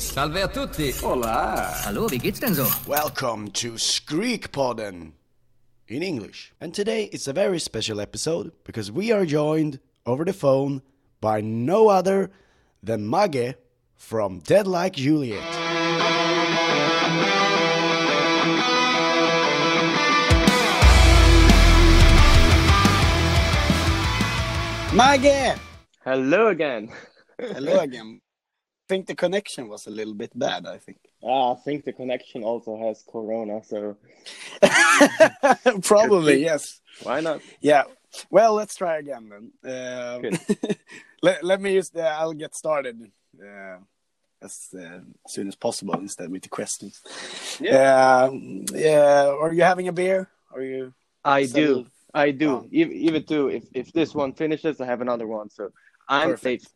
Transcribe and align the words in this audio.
Servus. 0.00 0.12
Salve 0.12 0.42
a 0.42 0.48
tutti. 0.48 0.92
Hola. 0.92 1.72
Hallo, 1.84 2.08
wie 2.08 2.18
geht's 2.18 2.40
denn 2.40 2.54
so? 2.54 2.66
Welcome 2.86 3.50
to 3.52 3.72
Skrikpodden 3.72 5.12
in 5.86 6.02
English. 6.02 6.52
And 6.60 6.74
today 6.74 7.04
it's 7.12 7.28
a 7.28 7.32
very 7.32 7.60
special 7.60 8.00
episode 8.00 8.52
because 8.64 8.90
we 8.90 9.12
are 9.12 9.24
joined 9.24 9.78
over 10.06 10.24
the 10.24 10.32
phone 10.32 10.82
by 11.20 11.40
no 11.40 11.88
other 11.88 12.30
than 12.82 13.06
Magge 13.06 13.54
from 13.96 14.40
Dead 14.40 14.66
Like 14.66 14.94
Juliet. 14.94 15.42
Magge! 24.92 25.58
Hello 26.04 26.48
again. 26.48 26.88
Hello 27.38 27.80
again. 27.80 28.20
I 28.84 28.86
think 28.86 29.06
the 29.06 29.14
connection 29.14 29.68
was 29.68 29.86
a 29.86 29.90
little 29.90 30.12
bit 30.12 30.38
bad, 30.38 30.66
I 30.66 30.76
think. 30.76 30.98
Ah, 31.24 31.52
I 31.52 31.54
think 31.54 31.86
the 31.86 31.92
connection 31.94 32.44
also 32.44 32.76
has 32.76 33.02
corona, 33.10 33.64
so 33.64 33.96
Probably, 35.82 36.42
yes. 36.42 36.82
why 37.02 37.20
not? 37.20 37.40
Yeah. 37.62 37.84
Well, 38.30 38.52
let's 38.52 38.76
try 38.76 38.98
again 38.98 39.30
then. 39.30 39.52
Um, 39.64 40.38
let, 41.22 41.42
let 41.42 41.62
me 41.62 41.72
use 41.72 41.88
the, 41.88 42.06
I'll 42.06 42.34
get 42.34 42.54
started 42.54 43.10
uh, 43.42 43.78
as 44.42 44.68
uh, 44.78 45.00
soon 45.28 45.48
as 45.48 45.56
possible 45.56 45.94
instead 45.94 46.30
with 46.30 46.42
the 46.42 46.50
questions. 46.50 47.00
Yeah. 47.58 48.28
yeah. 48.70 49.28
Are 49.28 49.54
you 49.54 49.62
having 49.62 49.88
a 49.88 49.94
beer? 49.94 50.28
Are 50.54 50.60
you? 50.60 50.92
I 51.24 51.46
settled? 51.46 51.86
do. 51.86 51.90
I 52.12 52.32
do. 52.32 52.50
Oh. 52.50 52.68
Even, 52.70 52.92
even 52.96 53.24
too, 53.24 53.48
if, 53.48 53.64
if 53.72 53.92
this 53.94 54.14
one 54.14 54.34
finishes, 54.34 54.78
I 54.82 54.84
have 54.84 55.00
another 55.00 55.26
one, 55.26 55.48
so 55.48 55.70
I'm 56.06 56.32
Perfect. 56.32 56.68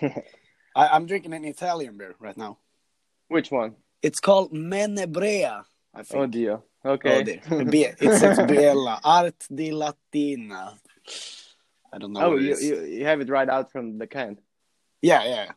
safe. 0.00 0.18
I, 0.74 0.88
I'm 0.88 1.06
drinking 1.06 1.32
an 1.34 1.44
Italian 1.44 1.96
beer 1.96 2.14
right 2.18 2.36
now. 2.36 2.58
Which 3.28 3.50
one? 3.50 3.76
It's 4.02 4.20
called 4.20 4.52
Menabrea. 4.52 5.64
I 5.94 6.02
think. 6.02 6.22
Oh 6.22 6.26
dear. 6.26 6.60
Okay. 6.84 7.18
Oh, 7.20 7.22
dear. 7.22 7.64
Be- 7.64 7.84
it 7.84 8.18
says 8.18 8.38
Biella. 8.50 9.00
Art 9.04 9.46
di 9.54 9.70
Latina. 9.72 10.74
I 11.92 11.98
don't 11.98 12.12
know. 12.12 12.20
Oh, 12.32 12.36
you, 12.36 12.56
you 12.58 12.80
you 12.84 13.04
have 13.04 13.20
it 13.20 13.28
right 13.28 13.48
out 13.48 13.70
from 13.70 13.98
the 13.98 14.06
can. 14.06 14.38
Yeah, 15.02 15.24
yeah. 15.24 15.52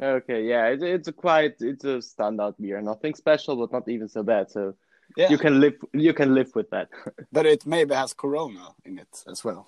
Okay, 0.00 0.44
yeah, 0.44 0.66
it, 0.68 0.82
it's 0.82 1.08
a 1.08 1.12
quite 1.12 1.56
it's 1.60 1.84
a 1.84 2.00
standard 2.00 2.54
beer. 2.60 2.80
Nothing 2.80 3.14
special, 3.14 3.56
but 3.56 3.72
not 3.72 3.88
even 3.88 4.08
so 4.08 4.22
bad. 4.22 4.50
So 4.50 4.74
Yeah. 5.16 5.28
you 5.30 5.38
can 5.38 5.60
live 5.60 5.74
you 5.92 6.14
can 6.14 6.34
live 6.34 6.50
with 6.54 6.70
that. 6.70 6.88
But 7.32 7.46
it 7.46 7.66
maybe 7.66 7.94
has 7.94 8.14
Corona 8.14 8.74
in 8.84 8.98
it 8.98 9.24
as 9.28 9.44
well. 9.44 9.66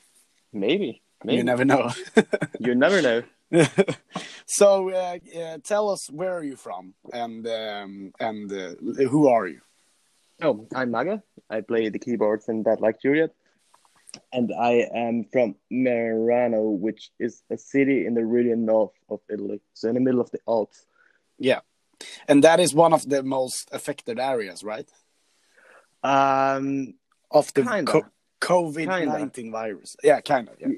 maybe, 0.53 1.03
maybe 1.25 1.37
You 1.39 1.45
never 1.45 1.65
know. 1.65 1.91
You 2.59 2.75
never 2.75 3.03
know. 3.09 3.23
so 4.47 4.91
uh, 4.91 5.19
uh, 5.39 5.59
tell 5.63 5.91
us 5.91 6.11
where 6.11 6.37
are 6.37 6.45
you 6.45 6.57
from 6.57 6.95
and 7.13 7.47
um, 7.47 8.13
and 8.19 8.53
uh, 8.53 8.75
who 9.09 9.29
are 9.29 9.47
you? 9.47 9.61
Oh, 10.43 10.67
I'm 10.75 10.91
Maga. 10.91 11.23
I 11.49 11.61
play 11.61 11.89
the 11.89 11.99
keyboards 11.99 12.49
in 12.49 12.63
Dead 12.63 12.81
Like 12.81 13.01
Juliet. 13.01 13.31
And 14.33 14.53
I 14.53 14.89
am 14.95 15.25
from 15.33 15.57
Merano, 15.73 16.79
which 16.79 17.11
is 17.19 17.43
a 17.51 17.59
city 17.59 18.07
in 18.07 18.15
the 18.15 18.25
really 18.25 18.55
north 18.55 18.93
of 19.09 19.21
Italy. 19.29 19.61
So 19.75 19.89
in 19.89 19.95
the 19.95 20.01
middle 20.01 20.21
of 20.21 20.31
the 20.31 20.39
Alps. 20.47 20.87
Yeah, 21.39 21.61
and 22.29 22.45
that 22.45 22.61
is 22.61 22.75
one 22.75 22.93
of 22.93 23.09
the 23.09 23.23
most 23.23 23.69
affected 23.73 24.19
areas, 24.19 24.63
right? 24.63 24.89
Um, 26.03 26.95
Of 27.31 27.53
the 27.55 27.63
co- 27.87 28.07
COVID 28.41 28.87
nineteen 28.87 29.51
virus. 29.51 29.97
Yeah, 30.03 30.21
kind 30.21 30.49
of. 30.49 30.61
Yeah. 30.61 30.69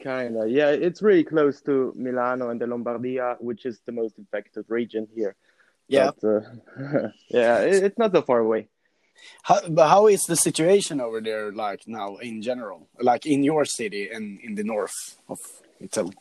Kinda. 0.00 0.46
Yeah, 0.48 0.70
it's 0.70 1.02
really 1.02 1.24
close 1.24 1.60
to 1.62 1.92
Milano 1.96 2.50
and 2.50 2.60
the 2.60 2.66
Lombardia, 2.66 3.36
which 3.40 3.66
is 3.66 3.80
the 3.86 3.92
most 3.92 4.18
infected 4.18 4.64
region 4.68 5.08
here. 5.14 5.36
Yeah. 5.88 6.10
But, 6.20 6.28
uh, 6.28 7.08
yeah, 7.30 7.60
it, 7.60 7.84
it's 7.84 7.98
not 7.98 8.12
so 8.12 8.22
far 8.22 8.40
away. 8.40 8.68
How, 9.42 9.60
but 9.68 9.88
how 9.88 10.08
is 10.08 10.22
the 10.24 10.36
situation 10.36 11.00
over 11.00 11.20
there 11.20 11.52
like 11.52 11.86
now 11.86 12.16
in 12.16 12.42
general? 12.42 12.88
Like 13.00 13.26
in 13.26 13.42
your 13.42 13.64
city 13.64 14.10
and 14.10 14.40
in 14.40 14.54
the 14.54 14.64
north 14.64 15.18
of 15.28 15.40
Italy? 15.80 16.14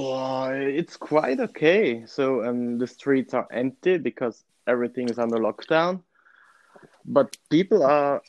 Uh, 0.00 0.52
it's 0.52 0.96
quite 0.96 1.40
okay. 1.40 2.04
So 2.06 2.44
um, 2.44 2.78
the 2.78 2.86
streets 2.86 3.34
are 3.34 3.48
empty 3.50 3.98
because 3.98 4.44
everything 4.66 5.08
is 5.08 5.18
under 5.18 5.38
lockdown, 5.38 6.02
but 7.04 7.36
people 7.50 7.82
are 7.82 8.22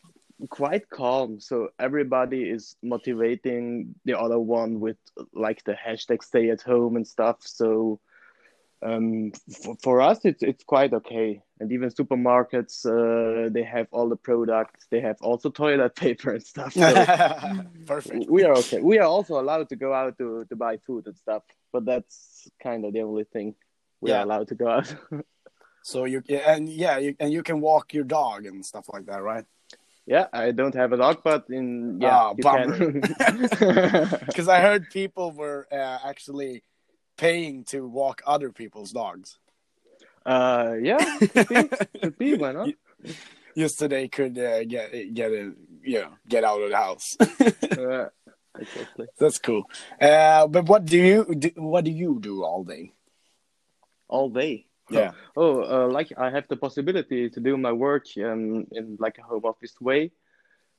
quite 0.49 0.89
calm. 0.89 1.39
So 1.39 1.69
everybody 1.79 2.43
is 2.43 2.75
motivating 2.83 3.95
the 4.05 4.17
other 4.19 4.39
one 4.39 4.79
with 4.79 4.97
like 5.33 5.63
the 5.63 5.73
hashtag 5.73 6.23
stay 6.23 6.49
at 6.49 6.61
home 6.61 6.95
and 6.95 7.07
stuff. 7.07 7.37
So 7.41 7.99
um, 8.83 9.31
for, 9.63 9.75
for 9.81 10.01
us, 10.01 10.19
it's 10.23 10.43
it's 10.43 10.63
quite 10.63 10.93
okay. 10.93 11.41
And 11.59 11.71
even 11.71 11.89
supermarkets, 11.89 12.85
uh, 12.85 13.49
they 13.49 13.63
have 13.63 13.87
all 13.91 14.07
the 14.07 14.15
products. 14.15 14.85
They 14.91 15.01
have 15.01 15.17
also 15.21 15.49
toilet 15.49 15.95
paper 16.05 16.33
and 16.33 16.43
stuff. 16.43 16.73
So 16.73 16.93
Perfect. 17.87 18.29
we 18.29 18.43
are 18.43 18.53
okay. 18.57 18.79
We 18.79 18.99
are 18.99 19.07
also 19.07 19.39
allowed 19.39 19.69
to 19.69 19.75
go 19.75 19.93
out 19.93 20.17
to, 20.19 20.45
to 20.49 20.55
buy 20.55 20.77
food 20.85 21.07
and 21.07 21.17
stuff, 21.17 21.41
but 21.73 21.85
that's 21.85 22.47
kind 22.61 22.85
of 22.85 22.93
the 22.93 23.01
only 23.01 23.23
thing 23.23 23.55
we 24.01 24.11
Yeah. 24.11 24.19
are 24.19 24.23
allowed 24.23 24.49
to 24.49 24.55
go 24.55 24.67
out. 24.69 24.95
So 25.83 26.03
you 26.03 26.21
and 26.29 26.67
yeah, 26.67 26.97
you, 26.97 27.15
and 27.17 27.31
you 27.31 27.41
can 27.43 27.61
walk 27.61 27.93
your 27.93 28.03
dog 28.03 28.45
and 28.45 28.65
stuff 28.65 28.89
like 28.91 29.05
that, 29.05 29.23
right? 29.23 29.45
Yeah, 30.07 30.27
I 30.31 30.51
don't 30.51 30.73
have 30.73 30.93
a 30.93 30.97
dog, 30.97 31.21
but 31.23 31.45
in 31.49 31.99
yeah, 32.01 32.15
Ah, 32.15 32.33
you 32.35 32.43
bummer. 32.43 33.01
can. 33.01 34.19
Because 34.25 34.47
I 34.47 34.61
heard 34.61 34.89
people 34.89 35.31
were 35.31 35.67
uh, 35.71 35.99
actually 36.03 36.63
paying 37.17 37.65
to 37.65 37.85
walk 37.85 38.21
other 38.25 38.51
people's 38.51 38.91
dogs, 38.91 39.37
uh, 40.25 40.75
yeah, 40.81 41.17
could 41.19 41.47
be, 41.49 41.63
could 42.01 42.17
be. 42.17 42.35
Why 42.35 42.53
not? 42.53 42.69
just 43.57 43.79
so 43.79 43.87
they 43.87 44.07
could 44.07 44.37
uh, 44.37 44.63
get 44.63 45.13
get 45.13 45.31
a, 45.31 45.53
you 45.83 45.99
know 46.01 46.11
get 46.27 46.43
out 46.43 46.61
of 46.61 46.69
the 46.69 46.77
house. 46.77 47.17
Uh, 47.19 48.09
exactly. 48.57 49.07
That's 49.19 49.39
cool. 49.39 49.63
Uh, 49.99 50.47
but 50.47 50.65
what 50.65 50.85
do 50.85 50.97
you 50.97 51.35
do, 51.35 51.51
what 51.55 51.83
do 51.83 51.91
you 51.91 52.19
do 52.19 52.43
all 52.43 52.63
day? 52.63 52.93
All 54.07 54.29
day. 54.29 54.66
Yeah. 54.89 55.11
Oh, 55.35 55.61
uh, 55.61 55.87
like 55.87 56.11
I 56.17 56.31
have 56.31 56.47
the 56.47 56.57
possibility 56.57 57.29
to 57.29 57.39
do 57.39 57.57
my 57.57 57.71
work 57.71 58.05
um, 58.17 58.65
in 58.71 58.97
like 58.99 59.19
a 59.19 59.21
home 59.21 59.45
office 59.45 59.79
way. 59.79 60.11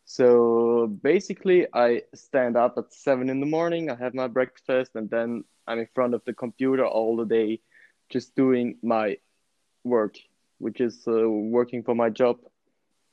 So 0.04 0.88
basically, 1.02 1.66
I 1.72 2.02
stand 2.14 2.56
up 2.56 2.74
at 2.76 2.92
seven 2.92 3.28
in 3.28 3.38
the 3.40 3.46
morning. 3.46 3.90
I 3.90 3.94
have 3.94 4.14
my 4.14 4.26
breakfast, 4.26 4.92
and 4.96 5.08
then 5.08 5.44
I'm 5.68 5.78
in 5.78 5.86
front 5.94 6.14
of 6.14 6.24
the 6.24 6.32
computer 6.32 6.84
all 6.84 7.14
the 7.16 7.26
day, 7.26 7.60
just 8.08 8.34
doing 8.34 8.78
my 8.82 9.18
work, 9.84 10.16
which 10.58 10.80
is 10.80 11.04
uh, 11.06 11.28
working 11.28 11.82
for 11.82 11.94
my 11.94 12.08
job. 12.08 12.38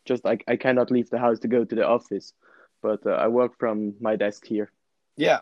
Just 0.06 0.24
like 0.24 0.44
I 0.48 0.56
cannot 0.56 0.90
leave 0.90 1.10
the 1.10 1.20
house 1.20 1.38
to 1.40 1.48
go 1.48 1.66
to 1.66 1.76
the 1.76 1.86
office, 1.86 2.34
but 2.82 3.06
uh, 3.06 3.12
I 3.12 3.28
work 3.28 3.60
from 3.60 3.96
my 4.00 4.16
desk 4.16 4.46
here. 4.46 4.72
Yeah, 5.18 5.42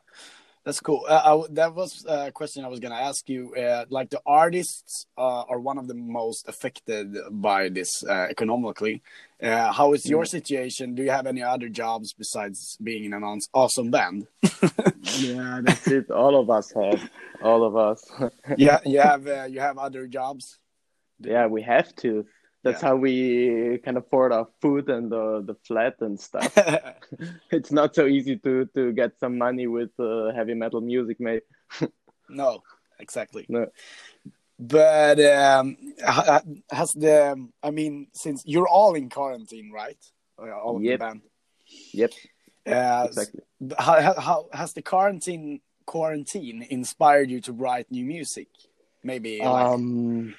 that's 0.64 0.80
cool. 0.80 1.06
Uh, 1.08 1.22
I 1.26 1.54
that 1.54 1.76
was 1.76 2.06
a 2.08 2.32
question 2.32 2.64
I 2.64 2.70
was 2.70 2.80
gonna 2.80 2.96
ask 2.96 3.28
you. 3.28 3.54
Uh, 3.56 3.86
like 3.90 4.10
the 4.10 4.22
artists 4.26 5.08
uh, 5.18 5.44
are 5.44 5.60
one 5.60 5.78
of 5.78 5.88
the 5.88 5.94
most 5.94 6.48
affected 6.48 7.18
by 7.32 7.70
this 7.70 8.04
uh, 8.04 8.28
economically. 8.30 9.02
Uh, 9.42 9.74
how 9.74 9.92
is 9.94 10.06
your 10.06 10.24
situation? 10.24 10.96
Do 10.96 11.04
you 11.04 11.12
have 11.12 11.28
any 11.28 11.44
other 11.44 11.68
jobs 11.68 12.14
besides 12.14 12.78
being 12.82 13.04
in 13.04 13.14
an 13.14 13.40
awesome 13.54 13.92
band? 13.92 14.28
Yeah, 15.20 15.60
that's 15.62 15.88
it. 15.88 16.10
All 16.10 16.40
of 16.40 16.50
us 16.50 16.72
have. 16.72 17.10
All 17.42 17.64
of 17.64 17.76
us. 17.76 18.10
yeah, 18.58 18.80
you 18.86 19.00
have 19.12 19.28
uh, 19.28 19.44
you 19.44 19.60
have 19.60 19.78
other 19.78 20.08
jobs. 20.08 20.60
Yeah, 21.20 21.48
we 21.48 21.62
have 21.62 21.94
to. 21.98 22.26
That's 22.64 22.82
Yeah. 22.82 22.90
how 22.90 22.96
we 22.96 23.80
can 23.84 23.98
afford 23.98 24.32
our 24.32 24.48
food 24.62 24.90
and 24.90 25.12
the 25.12 25.44
the 25.46 25.56
flat 25.68 25.96
and 26.00 26.20
stuff. 26.20 26.48
it's 27.52 27.72
not 27.72 27.94
so 27.96 28.08
easy 28.08 28.38
to 28.40 28.66
to 28.76 28.92
get 28.94 29.20
some 29.20 29.38
money 29.38 29.68
with 29.68 29.92
uh, 30.00 30.32
heavy 30.34 30.54
metal 30.56 30.80
music, 30.82 31.20
mate. 31.20 31.44
no, 32.30 32.64
exactly. 33.00 33.46
No. 33.50 33.68
But 34.60 35.20
um, 35.20 35.76
ha- 36.06 36.40
ha- 36.40 36.48
has 36.72 36.94
the 36.94 37.36
I 37.62 37.72
mean, 37.72 38.08
since 38.14 38.44
you're 38.46 38.68
all 38.68 38.96
in 38.96 39.10
quarantine, 39.10 39.72
right? 39.72 40.00
Uh, 40.40 40.52
All 40.56 40.78
of 40.78 40.84
Yep. 40.84 41.00
the 41.00 41.06
band. 41.06 41.22
Yep, 41.94 42.12
Uh, 42.66 43.04
exactly. 43.08 43.42
how, 43.78 44.14
how, 44.20 44.48
has 44.54 44.74
the 44.74 44.82
quarantine 44.82 45.60
quarantine 45.86 46.66
inspired 46.70 47.30
you 47.30 47.42
to 47.42 47.52
write 47.52 47.92
new 47.92 48.06
music? 48.06 48.48
Maybe 49.04 49.40
like, 49.40 49.68
Um, 49.68 50.34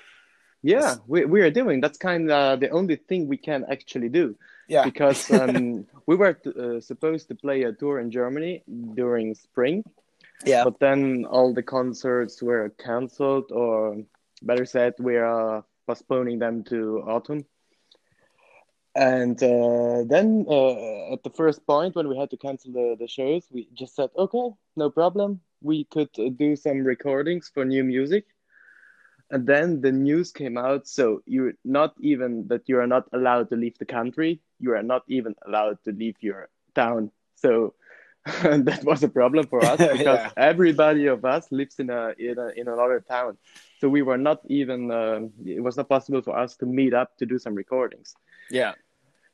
yeah, 0.64 0.96
we 1.06 1.24
we 1.26 1.42
are 1.42 1.50
doing. 1.50 1.80
That's 1.80 1.98
kind 1.98 2.30
of 2.30 2.60
the 2.60 2.70
only 2.70 2.96
thing 2.96 3.28
we 3.28 3.36
can 3.36 3.64
actually 3.70 4.08
do 4.08 4.34
yeah, 4.66 4.84
because 4.90 5.30
um, 5.30 5.86
we 6.06 6.16
were 6.16 6.38
uh, 6.46 6.80
supposed 6.80 7.28
to 7.28 7.34
play 7.34 7.62
a 7.62 7.72
tour 7.72 8.00
in 8.00 8.10
Germany 8.10 8.62
during 8.94 9.34
spring, 9.34 9.84
yeah, 10.44 10.64
but 10.64 10.80
then 10.80 11.26
all 11.26 11.52
the 11.52 11.62
concerts 11.62 12.42
were 12.42 12.70
cancelled, 12.78 13.52
or 13.52 14.02
better 14.42 14.64
said, 14.64 14.94
we 14.98 15.16
are 15.16 15.64
postponing 15.86 16.38
them 16.38 16.64
to 16.64 17.02
autumn. 17.06 17.44
And 18.96 19.42
uh, 19.42 20.04
then 20.06 20.46
uh, 20.48 21.12
at 21.12 21.24
the 21.24 21.32
first 21.34 21.66
point 21.66 21.96
when 21.96 22.08
we 22.08 22.16
had 22.16 22.30
to 22.30 22.36
cancel 22.36 22.72
the, 22.72 22.96
the 22.98 23.08
shows, 23.08 23.44
we 23.50 23.68
just 23.74 23.96
said, 23.96 24.10
okay, 24.16 24.50
no 24.76 24.88
problem. 24.88 25.40
We 25.60 25.84
could 25.84 26.10
uh, 26.18 26.28
do 26.36 26.54
some 26.54 26.84
recordings 26.84 27.50
for 27.52 27.64
new 27.64 27.82
music. 27.82 28.26
And 29.30 29.46
then 29.46 29.80
the 29.80 29.92
news 29.92 30.32
came 30.32 30.56
out. 30.56 30.86
So 30.86 31.22
you're 31.26 31.54
not 31.64 31.94
even 32.00 32.46
that 32.48 32.68
you 32.68 32.78
are 32.78 32.86
not 32.86 33.08
allowed 33.12 33.50
to 33.50 33.56
leave 33.56 33.78
the 33.78 33.84
country. 33.86 34.40
You 34.60 34.72
are 34.72 34.82
not 34.82 35.02
even 35.08 35.34
allowed 35.46 35.78
to 35.84 35.92
leave 35.92 36.16
your 36.20 36.48
town. 36.74 37.10
So 37.36 37.74
that 38.42 38.82
was 38.84 39.02
a 39.02 39.08
problem 39.08 39.46
for 39.46 39.64
us 39.64 39.84
because 39.90 40.20
Yeah. 40.20 40.30
everybody 40.36 41.06
of 41.06 41.24
us 41.24 41.50
lives 41.50 41.78
in 41.78 41.90
a 41.90 42.14
in 42.18 42.38
a 42.38 42.48
in 42.56 42.68
another 42.68 43.00
town. 43.00 43.36
So 43.80 43.88
we 43.88 44.02
were 44.02 44.18
not 44.18 44.40
even. 44.48 44.90
um 44.90 45.32
it 45.44 45.62
was 45.62 45.76
not 45.76 45.88
possible 45.88 46.22
for 46.22 46.36
us 46.36 46.56
to 46.56 46.66
meet 46.66 46.94
up 46.94 47.16
to 47.18 47.26
do 47.26 47.38
some 47.38 47.54
recordings. 47.54 48.14
Yeah. 48.50 48.74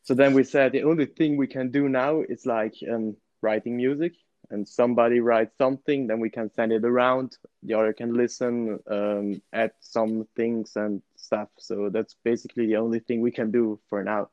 So 0.03 0.15
then 0.15 0.35
we 0.35 0.45
said 0.45 0.73
the 0.73 0.83
only 0.85 1.07
thing 1.07 1.37
we 1.37 1.47
can 1.47 1.71
do 1.71 1.89
now 1.89 2.23
is 2.23 2.47
like 2.47 2.75
um, 2.91 3.17
writing 3.43 3.77
music, 3.77 4.15
and 4.51 4.69
somebody 4.69 5.21
writes 5.21 5.57
something, 5.59 6.07
then 6.07 6.21
we 6.21 6.31
can 6.31 6.51
send 6.55 6.73
it 6.73 6.85
around. 6.85 7.37
The 7.63 7.75
other 7.75 7.93
can 7.93 8.15
listen, 8.15 8.79
um, 8.91 9.41
add 9.53 9.73
some 9.81 10.27
things 10.37 10.77
and 10.77 11.03
stuff. 11.17 11.49
So 11.59 11.89
that's 11.91 12.17
basically 12.25 12.67
the 12.67 12.77
only 12.77 13.01
thing 13.01 13.21
we 13.21 13.31
can 13.31 13.51
do 13.51 13.79
for 13.89 14.03
now. 14.03 14.29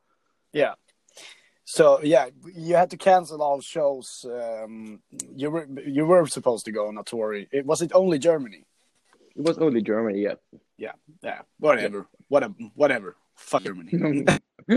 Yeah. 0.52 0.74
So 1.64 2.00
yeah, 2.02 2.28
you 2.54 2.76
had 2.76 2.90
to 2.90 2.96
cancel 2.96 3.42
all 3.42 3.60
shows. 3.60 4.24
Um, 4.24 5.00
you 5.36 5.50
were 5.50 5.68
you 5.84 6.06
were 6.06 6.26
supposed 6.26 6.64
to 6.64 6.72
go 6.72 6.88
on 6.88 6.96
a 6.96 7.02
tour. 7.02 7.34
It, 7.34 7.66
was 7.66 7.82
it 7.82 7.92
only 7.94 8.18
Germany? 8.18 8.64
It 9.36 9.42
was 9.42 9.58
only 9.58 9.82
Germany, 9.82 10.20
yeah. 10.20 10.34
Yeah. 10.78 10.92
Yeah. 11.22 11.42
Whatever. 11.58 12.06
Whatever. 12.28 12.54
Whatever. 12.74 13.16
Fuck 13.38 13.62
Germany. 13.64 14.26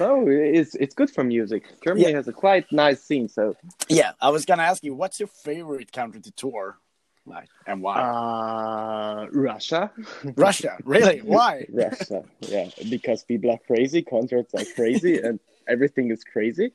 oh, 0.00 0.26
it's 0.28 0.74
it's 0.76 0.94
good 0.94 1.10
for 1.10 1.24
music. 1.24 1.64
Germany 1.82 2.10
Yeah. 2.10 2.16
has 2.16 2.28
a 2.28 2.32
quite 2.32 2.70
nice 2.70 3.02
scene. 3.02 3.28
So 3.28 3.56
yeah. 3.88 4.12
I 4.20 4.30
was 4.30 4.44
gonna 4.44 4.62
ask 4.62 4.84
you, 4.84 4.94
what's 4.94 5.18
your 5.18 5.28
favorite 5.28 5.90
country 5.92 6.20
to 6.20 6.30
tour? 6.32 6.78
Like 7.24 7.48
and 7.66 7.82
why? 7.82 8.00
uh, 8.00 9.26
Russia, 9.30 9.92
Russia. 10.36 10.76
Really? 10.84 11.18
Why? 11.24 11.66
Russia, 11.70 12.24
yeah, 12.40 12.68
because 12.90 13.22
people 13.22 13.50
are 13.52 13.60
crazy, 13.64 14.02
concerts 14.02 14.52
are 14.54 14.64
crazy, 14.74 15.20
and 15.26 15.38
everything 15.68 16.10
is 16.10 16.24
crazy. 16.24 16.72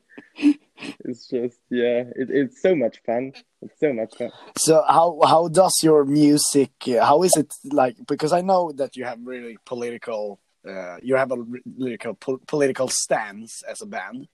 It's 1.04 1.28
just 1.28 1.58
yeah, 1.68 2.04
it, 2.16 2.30
it's 2.30 2.62
so 2.62 2.74
much 2.74 2.96
fun. 3.04 3.32
It's 3.60 3.78
so 3.78 3.92
much 3.92 4.16
fun. 4.16 4.30
So 4.56 4.82
how 4.88 5.20
how 5.26 5.48
does 5.48 5.74
your 5.82 6.06
music? 6.06 6.72
Uh, 6.88 7.04
how 7.04 7.22
is 7.24 7.36
it 7.36 7.52
like? 7.70 7.96
Because 8.06 8.32
I 8.32 8.40
know 8.40 8.72
that 8.72 8.96
you 8.96 9.04
have 9.04 9.18
really 9.22 9.58
political. 9.66 10.40
Uh, 10.66 10.96
you 11.02 11.16
have 11.16 11.32
a 11.32 12.14
po- 12.14 12.40
political 12.46 12.88
stance 12.88 13.62
as 13.62 13.82
a 13.82 13.86
band. 13.86 14.28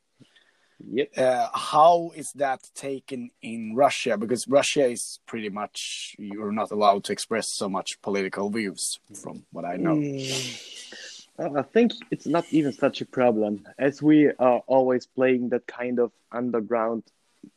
Yep. 0.86 1.16
Uh, 1.16 1.48
how 1.54 2.10
is 2.14 2.32
that 2.32 2.60
taken 2.74 3.30
in 3.42 3.74
Russia? 3.74 4.16
Because 4.16 4.46
Russia 4.48 4.86
is 4.86 5.20
pretty 5.26 5.48
much 5.48 6.16
you're 6.18 6.52
not 6.52 6.70
allowed 6.70 7.04
to 7.04 7.12
express 7.12 7.46
so 7.54 7.68
much 7.68 8.00
political 8.02 8.50
views, 8.50 8.98
from 9.22 9.44
what 9.52 9.64
I 9.64 9.76
know. 9.76 9.94
Mm, 9.94 11.56
I 11.56 11.62
think 11.62 11.92
it's 12.10 12.26
not 12.26 12.44
even 12.50 12.72
such 12.72 13.00
a 13.00 13.06
problem 13.06 13.66
as 13.78 14.02
we 14.02 14.30
are 14.38 14.62
always 14.66 15.06
playing 15.06 15.50
that 15.50 15.66
kind 15.66 15.98
of 15.98 16.12
underground 16.30 17.04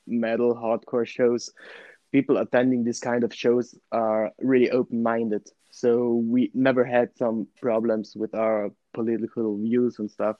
metal 0.05 0.55
hardcore 0.55 1.05
shows. 1.07 1.51
People 2.11 2.37
attending 2.37 2.83
this 2.83 2.99
kind 2.99 3.23
of 3.23 3.33
shows 3.33 3.75
are 3.91 4.31
really 4.39 4.71
open 4.71 5.03
minded. 5.03 5.49
So 5.79 6.23
we 6.25 6.49
never 6.55 6.83
had 6.83 7.09
some 7.17 7.47
problems 7.61 8.13
with 8.15 8.33
our 8.33 8.71
political 8.93 9.57
views 9.57 9.99
and 9.99 10.09
stuff. 10.09 10.37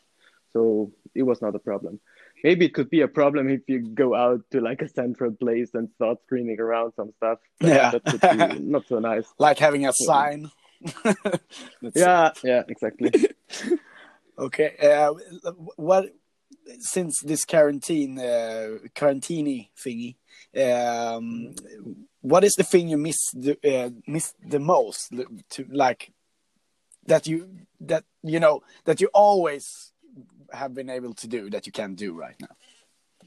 So 0.52 0.92
it 1.14 1.22
was 1.24 1.44
not 1.44 1.54
a 1.54 1.60
problem. 1.60 2.00
Maybe 2.44 2.66
it 2.66 2.74
could 2.74 2.90
be 2.90 3.02
a 3.02 3.08
problem 3.08 3.48
if 3.50 3.62
you 3.68 3.88
go 3.88 4.16
out 4.16 4.42
to 4.52 4.62
like 4.62 4.82
a 4.82 4.90
central 4.90 5.32
place 5.32 5.72
and 5.76 5.90
start 5.96 6.18
screaming 6.24 6.60
around 6.60 6.94
some 6.96 7.12
stuff. 7.18 7.38
Yeah. 7.62 7.92
that 7.92 8.06
could 8.06 8.22
be 8.22 8.60
not 8.74 8.88
so 8.88 8.98
nice. 8.98 9.28
Like 9.38 9.60
having 9.60 9.86
a 9.86 9.94
sign. 9.94 10.50
Yeah, 11.96 12.32
yeah, 12.44 12.64
exactly. 12.68 13.12
Okay. 14.40 14.76
Uh, 14.80 15.14
what 15.78 16.14
since 16.80 17.22
this 17.24 17.44
quarantine 17.44 18.20
uh, 18.20 18.78
quarantini 18.96 19.70
thingy, 19.84 20.16
um, 20.56 21.56
what 22.22 22.44
is 22.44 22.54
the 22.54 22.64
thing 22.64 22.90
you 22.90 22.98
miss 22.98 23.18
the 23.34 23.58
uh, 23.64 23.90
miss 24.08 24.34
the 24.46 24.60
most 24.60 25.14
to 25.50 25.66
like 25.70 26.12
that 27.06 27.28
you 27.28 27.50
that 27.82 28.04
you 28.24 28.40
know 28.40 28.62
that 28.86 29.02
you 29.02 29.10
always 29.14 29.92
have 30.52 30.74
been 30.74 30.90
able 30.90 31.14
to 31.14 31.28
do 31.28 31.50
that 31.50 31.66
you 31.66 31.72
can't 31.72 31.96
do 31.96 32.14
right 32.14 32.36
now? 32.40 32.56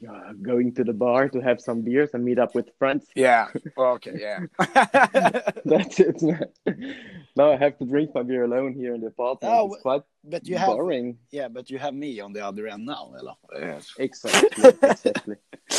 Uh, 0.09 0.33
going 0.41 0.73
to 0.75 0.83
the 0.83 0.93
bar 0.93 1.29
to 1.29 1.39
have 1.39 1.61
some 1.61 1.81
beers 1.81 2.09
and 2.13 2.23
meet 2.23 2.39
up 2.39 2.55
with 2.55 2.69
friends. 2.77 3.05
Yeah. 3.15 3.47
Okay. 3.77 4.13
Yeah. 4.19 4.39
That's 5.65 5.99
it. 5.99 6.21
now 7.35 7.51
I 7.51 7.57
have 7.57 7.77
to 7.79 7.85
drink 7.85 8.13
my 8.13 8.23
beer 8.23 8.43
alone 8.43 8.73
here 8.73 8.93
in 8.93 9.01
the 9.01 9.07
apartment. 9.07 9.53
Oh, 9.53 9.73
it's 9.73 9.81
quite 9.81 10.01
but 10.23 10.47
you 10.47 10.57
have 10.57 10.67
boring. 10.67 11.17
yeah, 11.31 11.47
but 11.47 11.69
you 11.71 11.79
have 11.79 11.93
me 11.93 12.19
on 12.19 12.31
the 12.31 12.45
other 12.45 12.67
end 12.67 12.85
now, 12.85 13.13
eller? 13.17 13.33
Yes. 13.59 13.93
Exactly. 13.97 14.69
exactly. 14.83 15.35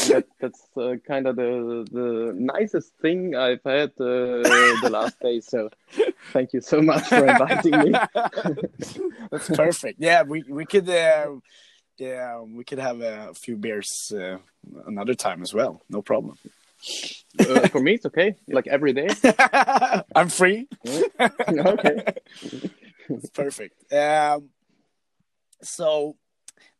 that, 0.08 0.24
that's 0.40 0.62
uh, 0.76 0.96
kind 1.06 1.26
of 1.28 1.36
the 1.36 1.86
the 1.92 2.32
nicest 2.34 2.92
thing 3.00 3.36
I've 3.36 3.62
had 3.64 3.90
uh, 4.00 4.42
the 4.82 4.88
last 4.90 5.20
day. 5.20 5.40
So 5.40 5.70
thank 6.32 6.52
you 6.52 6.60
so 6.60 6.82
much 6.82 7.06
for 7.08 7.24
inviting 7.26 7.78
me. 7.78 7.92
That's 9.30 9.48
perfect. 9.48 10.00
Yeah, 10.00 10.22
we 10.22 10.42
we 10.48 10.64
could 10.64 10.88
uh, 10.88 11.36
yeah 11.98 12.40
we 12.40 12.64
could 12.64 12.78
have 12.78 13.00
a 13.00 13.34
few 13.34 13.56
beers 13.56 14.12
uh, 14.14 14.38
another 14.86 15.14
time 15.14 15.42
as 15.42 15.54
well. 15.54 15.82
No 15.88 16.02
problem. 16.02 16.38
Uh, 17.38 17.68
for 17.68 17.80
me, 17.80 17.94
it's 17.94 18.06
okay. 18.06 18.36
Like 18.48 18.66
every 18.66 18.92
day. 18.92 19.08
I'm 20.14 20.28
free. 20.28 20.68
okay. 20.88 22.14
It's 23.08 23.30
perfect. 23.30 23.92
Um, 23.92 24.50
so, 25.62 26.16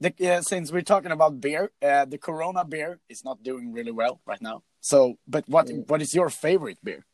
the, 0.00 0.12
uh, 0.29 0.43
since 0.43 0.73
we're 0.73 0.82
talking 0.82 1.12
about 1.12 1.41
beer, 1.41 1.70
uh, 1.82 2.05
the 2.05 2.19
Corona 2.19 2.65
beer 2.65 3.00
is 3.08 3.25
not 3.25 3.43
doing 3.43 3.73
really 3.73 3.93
well 3.93 4.20
right 4.26 4.43
now. 4.43 4.62
So, 4.81 5.19
but 5.26 5.49
what 5.49 5.70
what 5.87 6.03
is 6.03 6.15
your 6.15 6.29
favorite 6.31 6.79
beer? 6.82 7.05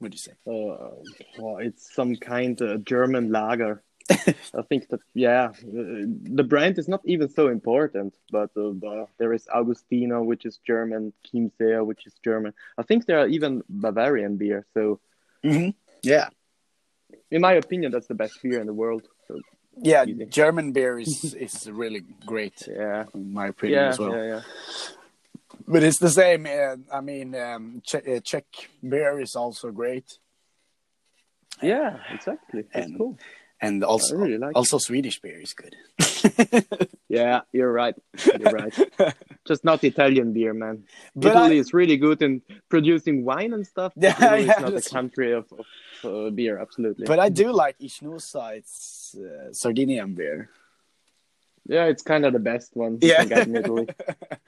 Would 0.00 0.14
you 0.14 0.18
say? 0.18 0.32
Uh, 0.46 1.02
well, 1.38 1.58
it's 1.58 1.92
some 1.92 2.14
kind 2.16 2.60
of 2.60 2.84
German 2.84 3.32
lager. 3.32 3.82
I 4.60 4.62
think 4.68 4.88
that 4.88 5.00
yeah, 5.14 5.52
the 5.62 6.44
brand 6.44 6.78
is 6.78 6.88
not 6.88 7.00
even 7.04 7.28
so 7.28 7.48
important, 7.48 8.14
but 8.30 8.50
uh, 8.56 8.72
the- 8.80 9.06
there 9.18 9.32
is 9.34 9.46
Augustiner, 9.54 10.24
which 10.24 10.46
is 10.46 10.58
German, 10.66 11.12
Chiemseer, 11.26 11.84
which 11.84 12.06
is 12.06 12.14
German. 12.24 12.52
I 12.78 12.82
think 12.82 13.04
there 13.06 13.18
are 13.18 13.28
even 13.28 13.62
Bavarian 13.68 14.36
beer. 14.36 14.64
So, 14.74 15.00
Mm-hmm. 15.44 15.70
Yeah, 16.02 16.28
in 17.30 17.40
my 17.40 17.52
opinion, 17.54 17.92
that's 17.92 18.08
the 18.08 18.14
best 18.14 18.42
beer 18.42 18.60
in 18.60 18.66
the 18.66 18.74
world. 18.74 19.06
So, 19.28 19.40
yeah. 19.82 20.04
Easy. 20.04 20.26
German 20.26 20.72
beer 20.72 20.98
is 20.98 21.34
is 21.46 21.68
really 21.70 22.02
great, 22.26 22.66
yeah, 22.66 23.04
in 23.14 23.32
my 23.32 23.48
opinion 23.48 23.80
yeah, 23.80 23.88
as 23.90 23.98
well. 23.98 24.12
yeah, 24.16 24.24
yeah. 24.34 24.40
But 25.66 25.82
it's 25.82 25.98
the 25.98 26.10
same. 26.10 26.46
Uh, 26.46 26.76
I 26.96 27.00
mean, 27.02 27.34
um, 27.34 27.82
Czech, 27.84 28.08
uh, 28.08 28.20
Czech 28.20 28.46
beer 28.82 29.20
is 29.20 29.36
also 29.36 29.70
great, 29.70 30.18
Yeah, 31.62 31.98
exactly. 32.14 32.62
That's 32.72 32.86
And- 32.86 32.98
cool. 32.98 33.18
And 33.60 33.82
also 33.82 34.14
really 34.16 34.38
like 34.38 34.50
it. 34.50 34.56
also 34.56 34.78
Swedish 34.78 35.20
beer 35.20 35.40
is 35.40 35.52
good. 35.54 35.74
Yeah, 37.10 37.40
you're 37.52 37.72
right. 37.72 37.94
You're 38.38 38.52
right. 38.52 38.74
Just 39.46 39.64
not 39.64 39.82
Italian 39.82 40.34
beer, 40.34 40.52
man. 40.52 40.84
But 41.16 41.30
Italy 41.30 41.56
I- 41.56 41.60
is 41.60 41.72
really 41.72 41.96
good 41.96 42.20
in 42.20 42.42
producing 42.68 43.24
wine 43.24 43.54
and 43.54 43.66
stuff. 43.66 43.94
Yeah, 43.96 44.12
Italy 44.16 44.44
yeah, 44.44 44.56
is 44.56 44.60
not 44.60 44.74
a 44.86 44.90
country 44.94 45.32
of, 45.32 45.46
of 45.52 45.66
uh, 46.04 46.30
beer, 46.30 46.58
absolutely. 46.58 47.06
But 47.06 47.18
I 47.18 47.30
do 47.30 47.50
like 47.50 47.78
Ichnusa. 47.78 48.58
It's 48.58 49.16
uh, 49.16 49.52
Sardinian 49.52 50.14
beer. 50.14 50.50
yeah, 51.66 51.86
it's 51.86 52.02
kind 52.02 52.26
of 52.26 52.32
the 52.34 52.38
best 52.52 52.76
one 52.76 52.98
Yeah. 53.00 53.22
in 53.22 53.56
Italy. 53.56 53.88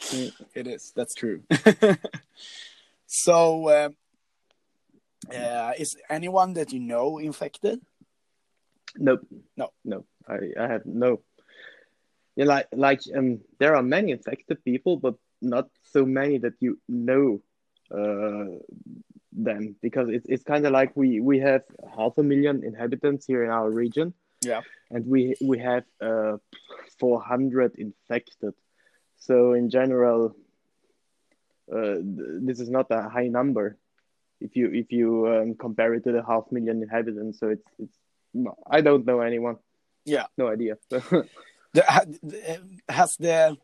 It 0.54 0.66
is. 0.66 0.92
That's 0.94 1.14
true. 1.14 1.42
so, 3.06 3.86
um, 3.86 3.96
uh, 5.34 5.72
is 5.78 5.96
anyone 6.10 6.52
that 6.54 6.72
you 6.72 6.80
know 6.80 7.18
infected? 7.18 7.80
Nope. 8.96 9.26
No. 9.56 9.70
No. 9.84 10.04
I, 10.28 10.38
I 10.58 10.68
have 10.68 10.86
no. 10.86 11.20
Yeah, 12.36 12.44
like 12.46 12.68
like 12.72 13.00
um, 13.16 13.40
there 13.58 13.74
are 13.76 13.82
many 13.82 14.12
infected 14.12 14.64
people, 14.64 14.96
but 14.96 15.14
not 15.42 15.68
so 15.82 16.04
many 16.06 16.38
that 16.38 16.54
you 16.60 16.78
know 16.88 17.42
uh, 17.90 18.58
them 19.32 19.76
because 19.82 20.08
it's 20.08 20.26
it's 20.28 20.44
kind 20.44 20.64
of 20.66 20.72
like 20.72 20.96
we 20.96 21.20
we 21.20 21.40
have 21.40 21.62
half 21.96 22.16
a 22.18 22.22
million 22.22 22.62
inhabitants 22.64 23.26
here 23.26 23.44
in 23.44 23.50
our 23.50 23.70
region. 23.70 24.14
Yeah. 24.42 24.62
and 24.90 25.06
we 25.06 25.34
we 25.40 25.58
have 25.58 25.84
uh, 26.00 26.36
400 26.98 27.76
infected. 27.76 28.54
So 29.18 29.52
in 29.52 29.70
general, 29.70 30.34
uh, 31.72 31.96
this 32.02 32.58
is 32.60 32.70
not 32.70 32.86
a 32.90 33.08
high 33.08 33.28
number 33.28 33.76
if 34.40 34.56
you 34.56 34.70
if 34.72 34.90
you 34.90 35.28
um, 35.28 35.54
compare 35.54 35.94
it 35.94 36.04
to 36.04 36.12
the 36.12 36.24
half 36.24 36.44
million 36.50 36.82
inhabitants. 36.82 37.38
So 37.38 37.48
it's 37.50 37.70
it's 37.78 37.98
I 38.66 38.80
don't 38.80 39.06
know 39.06 39.20
anyone. 39.20 39.56
Yeah. 40.04 40.26
no 40.36 40.48
idea. 40.48 40.76
Has 42.88 43.16
the 43.16 43.56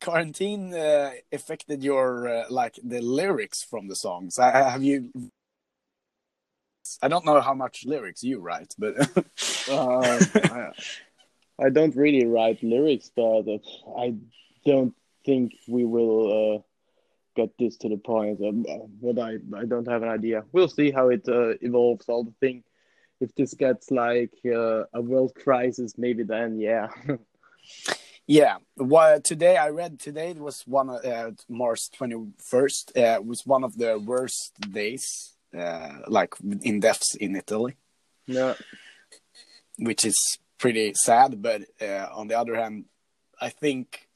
quarantine 0.00 0.74
uh, 0.74 1.12
affected 1.32 1.82
your 1.82 2.28
uh, 2.28 2.44
like 2.48 2.78
the 2.82 3.00
lyrics 3.00 3.62
from 3.62 3.88
the 3.88 3.96
songs? 3.96 4.38
Uh, 4.38 4.50
have 4.52 4.82
you 4.82 5.10
I 7.02 7.08
don't 7.08 7.24
know 7.24 7.40
how 7.40 7.54
much 7.54 7.84
lyrics 7.84 8.22
you 8.22 8.40
write, 8.40 8.74
but 8.78 8.94
Uh, 9.70 10.18
I, 10.34 10.70
I 11.64 11.68
don't 11.70 11.94
really 11.94 12.26
write 12.26 12.62
lyrics, 12.62 13.10
but 13.14 13.44
I 13.96 14.14
don't 14.66 14.94
think 15.24 15.52
we 15.68 15.84
will 15.84 16.56
uh, 16.56 16.58
get 17.36 17.50
this 17.58 17.76
to 17.78 17.88
the 17.88 17.98
point. 17.98 18.40
Um, 18.40 18.64
but 19.00 19.18
I, 19.18 19.36
I 19.56 19.64
don't 19.66 19.86
have 19.86 20.02
an 20.02 20.08
idea. 20.08 20.44
We'll 20.52 20.68
see 20.68 20.90
how 20.90 21.10
it 21.10 21.28
uh, 21.28 21.54
evolves. 21.60 22.08
All 22.08 22.24
the 22.24 22.34
thing. 22.40 22.64
If 23.20 23.34
this 23.34 23.54
gets 23.54 23.90
like 23.90 24.32
uh, 24.46 24.84
a 24.94 25.00
world 25.00 25.34
crisis, 25.34 25.98
maybe 25.98 26.22
then 26.22 26.58
yeah. 26.58 26.88
yeah. 28.26 28.56
Well, 28.76 29.20
today 29.20 29.56
I 29.56 29.68
read 29.68 29.98
today 29.98 30.30
it 30.30 30.38
was 30.38 30.62
one 30.66 30.88
of 30.88 31.04
uh, 31.04 31.32
March 31.48 31.90
twenty 31.96 32.16
first. 32.38 32.96
Uh, 32.96 33.20
was 33.24 33.42
one 33.44 33.64
of 33.64 33.76
the 33.76 33.98
worst 33.98 34.54
days, 34.72 35.34
uh, 35.56 35.98
like 36.06 36.34
in 36.62 36.80
deaths 36.80 37.14
in 37.14 37.36
Italy, 37.36 37.76
no. 38.26 38.54
which 39.78 40.04
is 40.04 40.38
pretty 40.58 40.94
sad. 40.94 41.42
But 41.42 41.62
uh, 41.80 42.08
on 42.14 42.28
the 42.28 42.38
other 42.38 42.54
hand, 42.54 42.86
I 43.40 43.50
think 43.50 44.08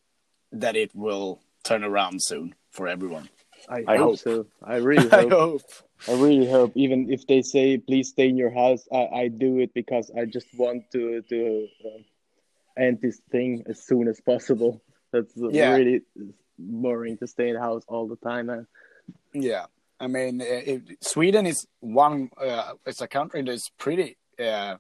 that 0.53 0.77
it 0.77 0.95
will 0.95 1.41
turn 1.63 1.85
around 1.85 2.23
soon 2.23 2.55
for 2.71 2.89
everyone. 2.89 3.29
I, 3.69 3.85
I 3.87 3.97
hope, 3.97 4.07
hope. 4.07 4.19
so. 4.19 4.47
I 4.63 4.77
really 4.77 5.11
I 5.13 5.29
hope. 5.29 5.63
I 6.09 6.13
really 6.13 6.49
hope. 6.51 6.73
Even 6.75 7.11
if 7.13 7.27
they 7.27 7.43
say 7.43 7.79
please 7.79 8.09
stay 8.11 8.29
in 8.29 8.37
your 8.37 8.51
house, 8.51 8.87
I, 8.93 9.07
I 9.23 9.29
do 9.29 9.59
it 9.61 9.73
because 9.75 10.11
I 10.17 10.25
just 10.27 10.47
want 10.57 10.91
to 10.93 11.23
to 11.23 11.69
uh, 11.85 12.03
end 12.77 12.99
this 13.01 13.21
thing 13.31 13.65
as 13.67 13.83
soon 13.83 14.09
as 14.09 14.21
possible. 14.21 14.83
That's 15.13 15.33
Yeah. 15.37 15.75
really 15.75 16.03
boring 16.59 17.17
to 17.19 17.27
stay 17.27 17.49
in 17.49 17.55
the 17.55 17.61
house 17.61 17.85
all 17.89 18.07
the 18.09 18.17
time, 18.17 18.47
man. 18.47 18.67
Yeah, 19.33 19.67
I 20.01 20.07
mean, 20.07 20.41
uh, 20.41 20.45
it, 20.45 20.83
Sweden 21.01 21.47
is 21.47 21.67
one. 21.81 22.31
Uh, 22.37 22.75
it's 22.87 23.01
a 23.01 23.09
country 23.09 23.43
that's 23.43 23.71
pretty 23.79 24.17
uh, 24.39 24.77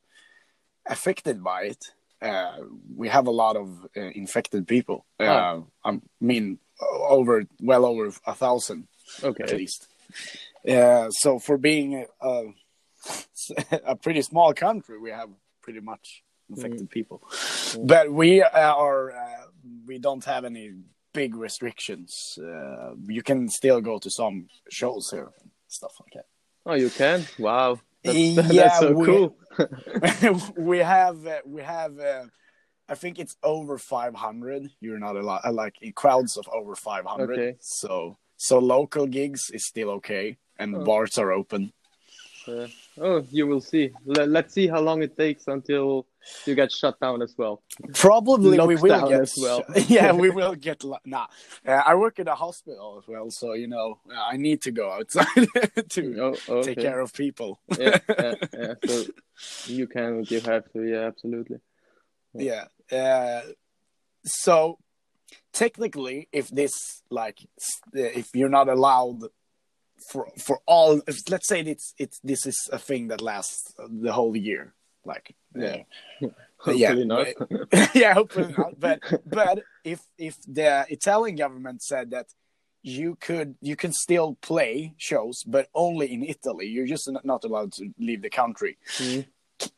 affected 0.86 1.42
by 1.42 1.64
it. 1.64 1.84
Uh, 2.20 2.56
we 2.96 3.08
have 3.08 3.26
a 3.26 3.30
lot 3.30 3.56
of 3.56 3.86
uh, 3.96 4.00
infected 4.00 4.66
people. 4.66 5.04
Uh, 5.20 5.60
I 5.84 6.00
mean, 6.20 6.58
over 6.80 7.44
well 7.60 7.84
over 7.84 8.10
a 8.26 8.34
thousand 8.34 8.88
okay. 9.22 9.44
at 9.44 9.52
least. 9.52 9.88
Uh, 10.68 11.10
so 11.10 11.38
for 11.38 11.58
being 11.58 12.06
a, 12.20 12.42
a 13.84 13.96
pretty 13.96 14.22
small 14.22 14.54
country, 14.54 14.98
we 14.98 15.10
have 15.10 15.28
pretty 15.62 15.80
much 15.80 16.22
infected 16.48 16.90
people. 16.90 17.22
But 17.78 18.12
we 18.12 18.42
are 18.42 19.12
uh, 19.12 19.46
we 19.86 19.98
don't 19.98 20.24
have 20.24 20.44
any 20.44 20.72
big 21.12 21.36
restrictions. 21.36 22.38
Uh, 22.38 22.94
you 23.06 23.22
can 23.22 23.48
still 23.48 23.80
go 23.80 23.98
to 23.98 24.10
some 24.10 24.48
shows 24.70 25.10
here, 25.10 25.30
and 25.40 25.50
stuff 25.68 25.92
like 26.00 26.12
that. 26.14 26.26
Oh, 26.66 26.74
you 26.74 26.90
can? 26.90 27.26
Wow. 27.38 27.80
That's, 28.04 28.18
Yeah, 28.18 28.64
that's 28.64 28.78
so 28.80 28.92
we- 28.92 29.06
cool. 29.06 29.36
we 30.58 30.78
have 30.78 31.26
uh, 31.26 31.38
we 31.46 31.62
have 31.62 31.98
uh, 31.98 32.24
I 32.88 32.94
think 32.96 33.18
it's 33.18 33.36
over 33.42 33.78
500. 33.78 34.68
You're 34.80 34.98
not 34.98 35.16
allowed 35.16 35.40
uh, 35.44 35.52
like 35.52 35.80
in 35.80 35.92
crowds 35.92 36.36
of 36.36 36.46
over 36.52 36.74
500. 36.74 37.30
Okay. 37.32 37.56
So 37.60 38.18
so 38.48 38.58
local 38.58 39.06
gigs 39.06 39.42
is 39.56 39.64
still 39.72 39.90
okay, 39.98 40.36
and 40.60 40.68
Oh. 40.76 40.84
bars 40.84 41.18
are 41.18 41.32
open. 41.40 41.72
Uh, 42.46 42.68
oh, 43.00 43.18
you 43.30 43.46
will 43.50 43.60
see. 43.72 43.90
Let, 44.04 44.28
let's 44.28 44.52
see 44.52 44.66
how 44.74 44.80
long 44.88 45.02
it 45.02 45.16
takes 45.16 45.44
until 45.48 46.06
you 46.46 46.54
get 46.54 46.70
shut 46.70 47.00
down 47.00 47.22
as 47.22 47.34
well. 47.40 47.62
Probably 47.94 48.58
we 48.70 48.76
will 48.76 49.08
get 49.08 49.20
as 49.22 49.34
well. 49.38 49.64
yeah, 49.88 50.12
we 50.12 50.28
will 50.38 50.54
get. 50.54 50.84
lo- 50.84 51.04
Nah, 51.06 51.26
uh, 51.66 51.82
I 51.90 51.94
work 51.94 52.18
in 52.18 52.28
a 52.28 52.34
hospital 52.34 53.00
as 53.00 53.08
well, 53.08 53.28
so 53.30 53.54
you 53.54 53.66
know 53.74 53.88
uh, 54.14 54.20
I 54.32 54.36
need 54.36 54.60
to 54.66 54.72
go 54.72 54.86
outside 54.92 55.26
to 55.94 56.02
Oh, 56.24 56.36
okay. 56.60 56.74
take 56.74 56.80
care 56.86 57.00
of 57.00 57.12
people. 57.14 57.50
yeah, 57.78 57.98
yeah, 58.24 58.34
yeah. 58.60 58.74
So 58.86 58.94
you 59.78 59.86
can, 59.86 60.10
you 60.28 60.40
have 60.40 60.64
to. 60.72 60.78
Yeah, 60.92 61.04
absolutely. 61.12 61.58
yeah. 62.34 62.64
Uh, 62.92 63.40
so 64.24 64.78
technically, 65.52 66.28
if 66.32 66.48
this 66.48 67.02
like 67.10 67.38
uh, 67.96 68.00
if 68.20 68.28
you're 68.34 68.48
not 68.48 68.68
allowed 68.68 69.20
for 70.10 70.28
for 70.38 70.60
all, 70.66 71.00
if, 71.06 71.28
let's 71.30 71.48
say 71.48 71.60
it's 71.60 71.94
it's 71.98 72.18
this 72.22 72.46
is 72.46 72.68
a 72.72 72.78
thing 72.78 73.08
that 73.08 73.20
lasts 73.20 73.74
the 73.78 74.12
whole 74.12 74.36
year, 74.36 74.74
like 75.04 75.34
yeah. 75.54 75.82
Hopefully 76.58 77.04
not. 77.04 77.26
but- 77.70 77.94
yeah, 77.94 78.14
hopefully 78.14 78.54
not. 78.56 78.78
But 78.80 79.00
but 79.26 79.62
if 79.84 80.00
if 80.18 80.36
the 80.46 80.86
Italian 80.88 81.36
government 81.36 81.82
said 81.82 82.10
that 82.12 82.26
you 82.82 83.16
could 83.20 83.56
you 83.60 83.76
can 83.76 83.92
still 83.92 84.36
play 84.40 84.94
shows, 84.98 85.42
but 85.46 85.68
only 85.74 86.12
in 86.12 86.22
Italy, 86.24 86.66
you're 86.66 86.86
just 86.86 87.08
not- 87.22 87.44
allowed 87.44 87.72
to 87.72 87.90
leave 87.98 88.22
the 88.22 88.30
country. 88.30 88.78
Mhm. 88.98 89.26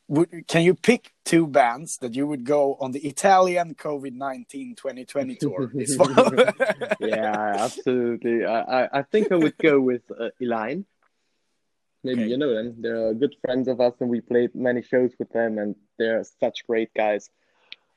Would, 0.09 0.47
can 0.47 0.63
you 0.63 0.75
pick 0.75 1.13
two 1.25 1.47
bands 1.49 1.99
that 1.99 2.15
you 2.15 2.27
would 2.29 2.45
go 2.45 2.77
on 2.81 2.93
the 2.93 3.01
Italian 3.01 3.75
COVID 3.75 4.13
19 4.15 4.77
2020 4.77 5.35
tour 5.41 5.71
this 5.75 5.97
fall? 5.99 6.09
yeah, 7.01 7.57
absolutely. 7.59 8.45
I, 8.45 8.61
I, 8.85 8.99
I 9.01 9.03
think 9.03 9.33
I 9.33 9.37
would 9.37 9.59
go 9.59 9.81
with 9.81 10.03
uh, 10.11 10.29
Elaine. 10.41 10.85
Maybe 12.05 12.21
Okay. 12.23 12.31
you 12.31 12.39
know 12.39 12.55
them. 12.55 12.77
They're 12.79 13.15
good 13.15 13.35
friends 13.45 13.67
of 13.67 13.81
us, 13.81 13.95
and 14.01 14.09
we 14.09 14.21
played 14.21 14.55
many 14.55 14.81
shows 14.83 15.11
with 15.19 15.31
them, 15.31 15.59
and 15.59 15.75
they're 15.99 16.23
such 16.39 16.65
great 16.69 16.95
guys. 16.95 17.29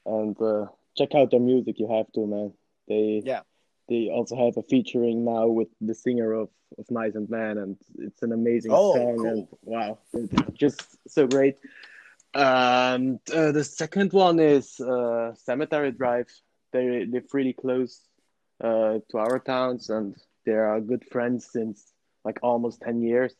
And 0.05 0.35
uh, 0.41 0.65
check 0.97 1.13
out 1.13 1.29
their 1.29 1.39
music. 1.39 1.77
You 1.79 1.87
have 1.95 2.11
to, 2.13 2.25
man. 2.25 2.53
They 2.87 3.21
Yeah. 3.23 3.41
They 3.87 4.09
also 4.11 4.35
have 4.35 4.57
a 4.57 4.63
featuring 4.63 5.25
now 5.25 5.47
with 5.47 5.67
the 5.81 5.93
singer 5.95 6.31
of, 6.33 6.49
of 6.77 6.89
Mice 6.91 7.15
and 7.15 7.29
Men, 7.29 7.57
and 7.59 7.77
it's 7.99 8.21
an 8.23 8.31
amazing 8.31 8.71
Oh, 8.73 8.93
song. 8.95 9.17
cool. 9.17 9.27
And 9.27 9.47
wow, 9.63 9.97
it's 10.13 10.57
just 10.57 10.97
so 11.07 11.27
great. 11.27 11.57
And 12.33 13.19
uh, 13.33 13.51
the 13.51 13.63
second 13.63 14.13
one 14.13 14.39
is 14.39 14.79
uh, 14.79 15.33
Cemetery 15.35 15.91
Drive. 15.91 16.27
They 16.71 17.05
they're 17.09 17.21
pretty 17.21 17.53
close 17.53 18.01
uh, 18.63 18.99
to 19.09 19.17
our 19.17 19.39
towns, 19.39 19.89
and 19.89 20.15
they 20.45 20.53
are 20.53 20.79
good 20.79 21.05
friends 21.11 21.49
since 21.51 21.91
like 22.23 22.39
almost 22.43 22.81
ten 22.81 23.01
years. 23.01 23.33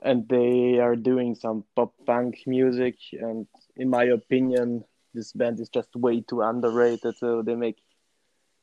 And 0.00 0.28
they 0.28 0.78
are 0.78 0.96
doing 0.96 1.34
some 1.34 1.64
pop 1.76 1.92
punk 2.06 2.36
music, 2.46 2.96
and 3.12 3.46
in 3.76 3.90
my 3.90 4.04
opinion, 4.04 4.84
this 5.12 5.32
band 5.32 5.60
is 5.60 5.68
just 5.68 5.94
way 5.94 6.20
too 6.20 6.40
underrated. 6.40 7.16
So 7.18 7.42
they 7.42 7.56
make 7.56 7.78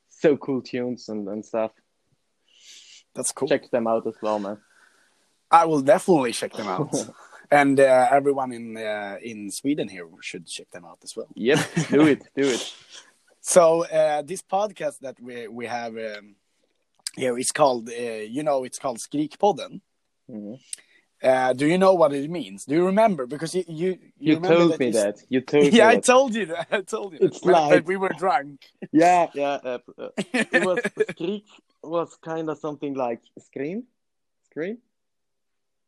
so 0.10 0.38
cool 0.38 0.62
tunes 0.62 1.10
and, 1.10 1.28
and 1.28 1.46
stuff. 1.46 1.72
That's 3.14 3.32
cool. 3.32 3.48
Check 3.48 3.70
them 3.70 3.88
out 3.88 4.08
as 4.08 4.16
well, 4.22 4.40
man. 4.40 4.58
I 5.52 5.66
will 5.66 5.82
definitely 5.82 6.32
check 6.32 6.54
them 6.54 6.68
out. 6.68 6.94
and 7.52 7.80
uh, 7.80 8.08
everyone 8.12 8.52
in 8.52 8.78
uh, 8.78 9.18
in 9.22 9.52
Sweden 9.52 9.88
here 9.90 10.08
should 10.22 10.48
check 10.48 10.70
them 10.72 10.86
out 10.86 11.00
as 11.04 11.16
well. 11.16 11.28
Yep, 11.36 11.60
do 11.90 12.08
it, 12.08 12.22
do 12.36 12.44
it. 12.48 12.74
So 13.48 13.86
uh, 13.86 14.24
this 14.24 14.42
podcast 14.42 15.00
that 15.02 15.20
we 15.22 15.48
we 15.48 15.68
have 15.68 15.96
um, 15.96 16.36
here 17.16 17.38
is 17.38 17.52
called, 17.52 17.88
uh, 17.90 17.94
you 18.36 18.42
know, 18.42 18.64
it's 18.64 18.80
called 18.80 18.98
Skrikpodden. 18.98 19.82
Mhm. 20.28 20.60
Uh, 21.24 21.54
do 21.54 21.66
you 21.68 21.78
know 21.78 21.94
what 21.94 22.12
it 22.14 22.30
means? 22.30 22.66
Do 22.66 22.74
you 22.76 22.86
remember? 22.88 23.28
Because 23.28 23.54
you 23.56 23.64
you, 23.68 24.00
You, 24.18 24.36
remember 24.36 24.58
told 24.58 24.80
me 24.80 24.86
you- 24.88 24.94
that. 24.94 25.16
You 25.30 25.42
told 25.42 25.64
me 25.72 25.78
Yeah, 25.78 25.90
I 25.90 25.96
that. 25.96 26.04
told 26.06 26.34
you 26.36 26.46
that. 26.48 26.68
I 26.72 26.82
told 26.82 27.14
you. 27.14 27.20
It's 27.22 27.40
that. 27.42 27.46
When- 27.46 27.70
like- 27.70 27.88
we 27.88 27.98
were 27.98 28.14
drunk. 28.18 28.58
Yeah, 28.92 29.28
yeah. 29.36 29.58
Uh, 29.64 29.78
it 30.34 30.66
was 30.66 30.80
Skrik 31.12 31.44
was 31.84 32.18
kind 32.22 32.50
of 32.50 32.58
something 32.58 32.96
like 32.96 33.22
scream, 33.48 33.84
scream. 34.50 34.78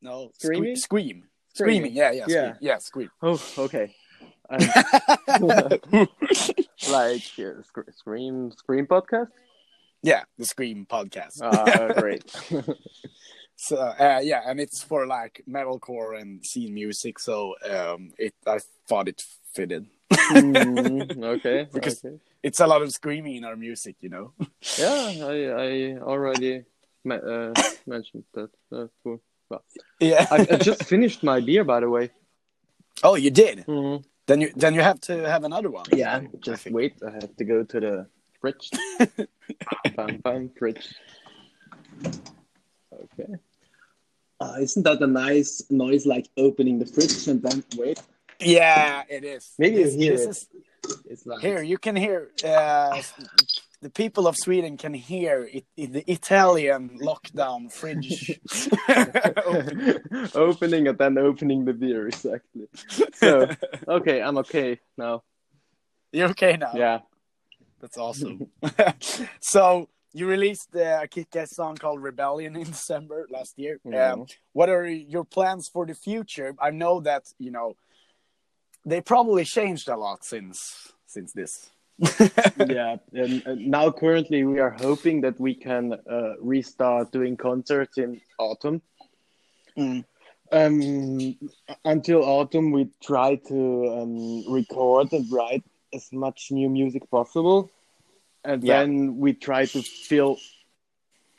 no, 0.02 0.30
Screaming? 0.38 0.76
scream, 0.76 0.76
scream, 0.76 1.24
Screaming. 1.58 1.94
Yeah, 1.94 2.12
yeah, 2.12 2.26
Yeah. 2.28 2.44
scream. 2.44 2.58
yeah, 2.62 2.78
scream. 2.78 3.12
Oh, 3.22 3.42
okay. 3.58 3.96
Like 6.90 7.22
uh, 7.40 7.62
sc- 7.64 7.92
scream, 7.92 8.52
scream 8.52 8.88
podcast. 8.88 9.28
yeah, 10.02 10.24
the 10.38 10.46
Scream 10.46 10.86
podcast. 10.90 11.42
Ah, 11.42 11.94
great. 12.00 12.24
So 13.60 13.76
uh, 13.78 14.20
yeah, 14.22 14.42
and 14.46 14.60
it's 14.60 14.84
for 14.84 15.08
like 15.08 15.42
metalcore 15.50 16.22
and 16.22 16.46
scene 16.46 16.76
music. 16.76 17.18
So 17.18 17.56
um, 17.68 18.12
it 18.20 18.36
I 18.46 18.60
thought 18.88 19.08
it 19.08 19.24
fitted. 19.56 19.88
Mm, 20.14 21.24
okay, 21.38 21.68
Because- 21.74 22.06
okay. 22.06 22.20
It's 22.44 22.60
a 22.60 22.68
lot 22.68 22.84
of 22.84 22.92
screaming 22.92 23.36
in 23.38 23.44
our 23.46 23.56
music, 23.56 23.96
you 24.00 24.10
know. 24.10 24.32
Yeah, 24.78 25.10
I 25.26 25.38
I 25.66 25.98
already 26.00 26.64
me- 27.04 27.16
uh, 27.18 27.52
mentioned 27.88 28.26
that. 28.36 28.52
Uh, 28.72 28.88
cool. 29.04 29.22
Well, 29.50 29.64
Yeah. 30.00 30.26
I, 30.32 30.48
I 30.52 30.58
just 30.58 30.84
finished 30.86 31.24
my 31.24 31.40
beer, 31.40 31.64
by 31.64 31.80
the 31.80 31.90
way. 31.90 32.10
oh, 33.04 33.16
you 33.16 33.32
did. 33.32 33.60
Mm-hmm. 33.68 34.04
Then 34.28 34.42
you 34.42 34.52
then 34.56 34.74
you 34.74 34.82
have 34.82 35.00
to 35.08 35.14
have 35.30 35.46
another 35.46 35.70
one. 35.70 35.86
Yeah, 35.94 36.20
just 36.44 36.64
think. 36.64 36.76
wait. 36.76 36.94
I 37.08 37.12
have 37.12 37.34
to 37.38 37.46
go 37.46 37.64
to 37.64 37.80
the 37.80 38.08
fridge. 38.42 38.70
bam, 39.96 40.18
bam, 40.18 40.50
fridge. 40.60 40.94
Okay. 42.92 43.34
Uh, 44.40 44.56
isn't 44.60 44.84
that 44.84 45.02
a 45.02 45.08
nice 45.08 45.64
noise, 45.70 46.06
like 46.06 46.28
opening 46.38 46.78
the 46.80 46.86
fridge 46.86 47.28
and 47.28 47.42
then 47.42 47.64
wait? 47.78 48.02
Yeah, 48.40 49.04
it 49.10 49.24
is. 49.24 49.54
Maybe 49.58 49.78
you 49.78 49.84
This- 49.86 49.96
hear 49.96 50.12
this 50.18 50.26
it. 50.26 50.30
is- 50.30 50.48
It's 51.10 51.26
like 51.26 51.40
here 51.42 51.62
you 51.64 51.78
can 51.78 51.96
hear. 51.96 52.30
Uh, 52.44 53.02
the 53.82 53.90
people 53.90 54.28
of 54.28 54.36
Sweden 54.36 54.78
can 54.78 54.94
hear 54.94 55.44
it, 55.52 55.66
it, 55.76 55.94
the 55.94 56.12
Italian 56.12 57.00
lockdown 57.00 57.72
fridge 57.72 58.40
opening. 59.46 60.30
opening 60.34 60.88
and 60.88 60.98
then 60.98 61.18
opening 61.18 61.66
the 61.66 61.74
beer 61.74 62.08
exactly. 62.08 62.68
So 63.16 63.50
okay, 63.88 64.22
I'm 64.22 64.38
okay 64.40 64.80
now. 64.98 65.24
You're 66.12 66.30
okay 66.30 66.58
now. 66.58 66.72
Yeah. 66.74 67.00
That's 67.80 67.98
awesome. 67.98 68.48
so 69.40 69.90
you 70.14 70.26
released 70.28 70.76
uh, 70.76 71.02
a 71.04 71.08
kick-ass 71.08 71.52
song 71.52 71.76
called 71.76 72.02
"Rebellion" 72.02 72.56
in 72.56 72.64
December 72.64 73.28
last 73.30 73.60
year. 73.60 73.80
Yeah. 73.86 74.14
Um, 74.14 74.26
what 74.54 74.70
are 74.70 74.88
your 74.88 75.24
plans 75.24 75.70
for 75.72 75.86
the 75.86 75.94
future? 75.94 76.56
I 76.60 76.72
know 76.72 77.02
that 77.02 77.26
you 77.38 77.52
know 77.52 77.76
they 78.84 79.02
probably 79.02 79.46
changed 79.46 79.88
a 79.90 79.96
lot 79.96 80.26
since 80.26 80.92
since 81.06 81.34
this. 81.34 81.70
yeah, 82.68 82.98
and, 83.14 83.44
and 83.46 83.68
now 83.68 83.92
currently 83.92 84.44
we 84.44 84.60
are 84.60 84.76
hoping 84.80 85.22
that 85.22 85.40
we 85.40 85.56
can 85.56 85.94
uh, 85.94 86.34
restart 86.40 87.12
doing 87.12 87.36
concerts 87.36 87.98
in 87.98 88.22
autumn. 88.38 88.82
Mm. 89.78 90.06
Um, 90.52 91.38
until 91.84 92.24
autumn, 92.24 92.72
we 92.72 92.90
try 93.04 93.36
to 93.48 94.00
um, 94.00 94.54
record 94.54 95.12
and 95.12 95.30
write 95.32 95.64
as 95.94 96.12
much 96.14 96.52
new 96.52 96.70
music 96.70 97.10
possible, 97.10 97.72
and 98.46 98.64
Yeah. 98.64 98.80
then 98.80 99.18
we 99.18 99.34
try 99.34 99.66
to 99.66 99.82
fill 99.82 100.38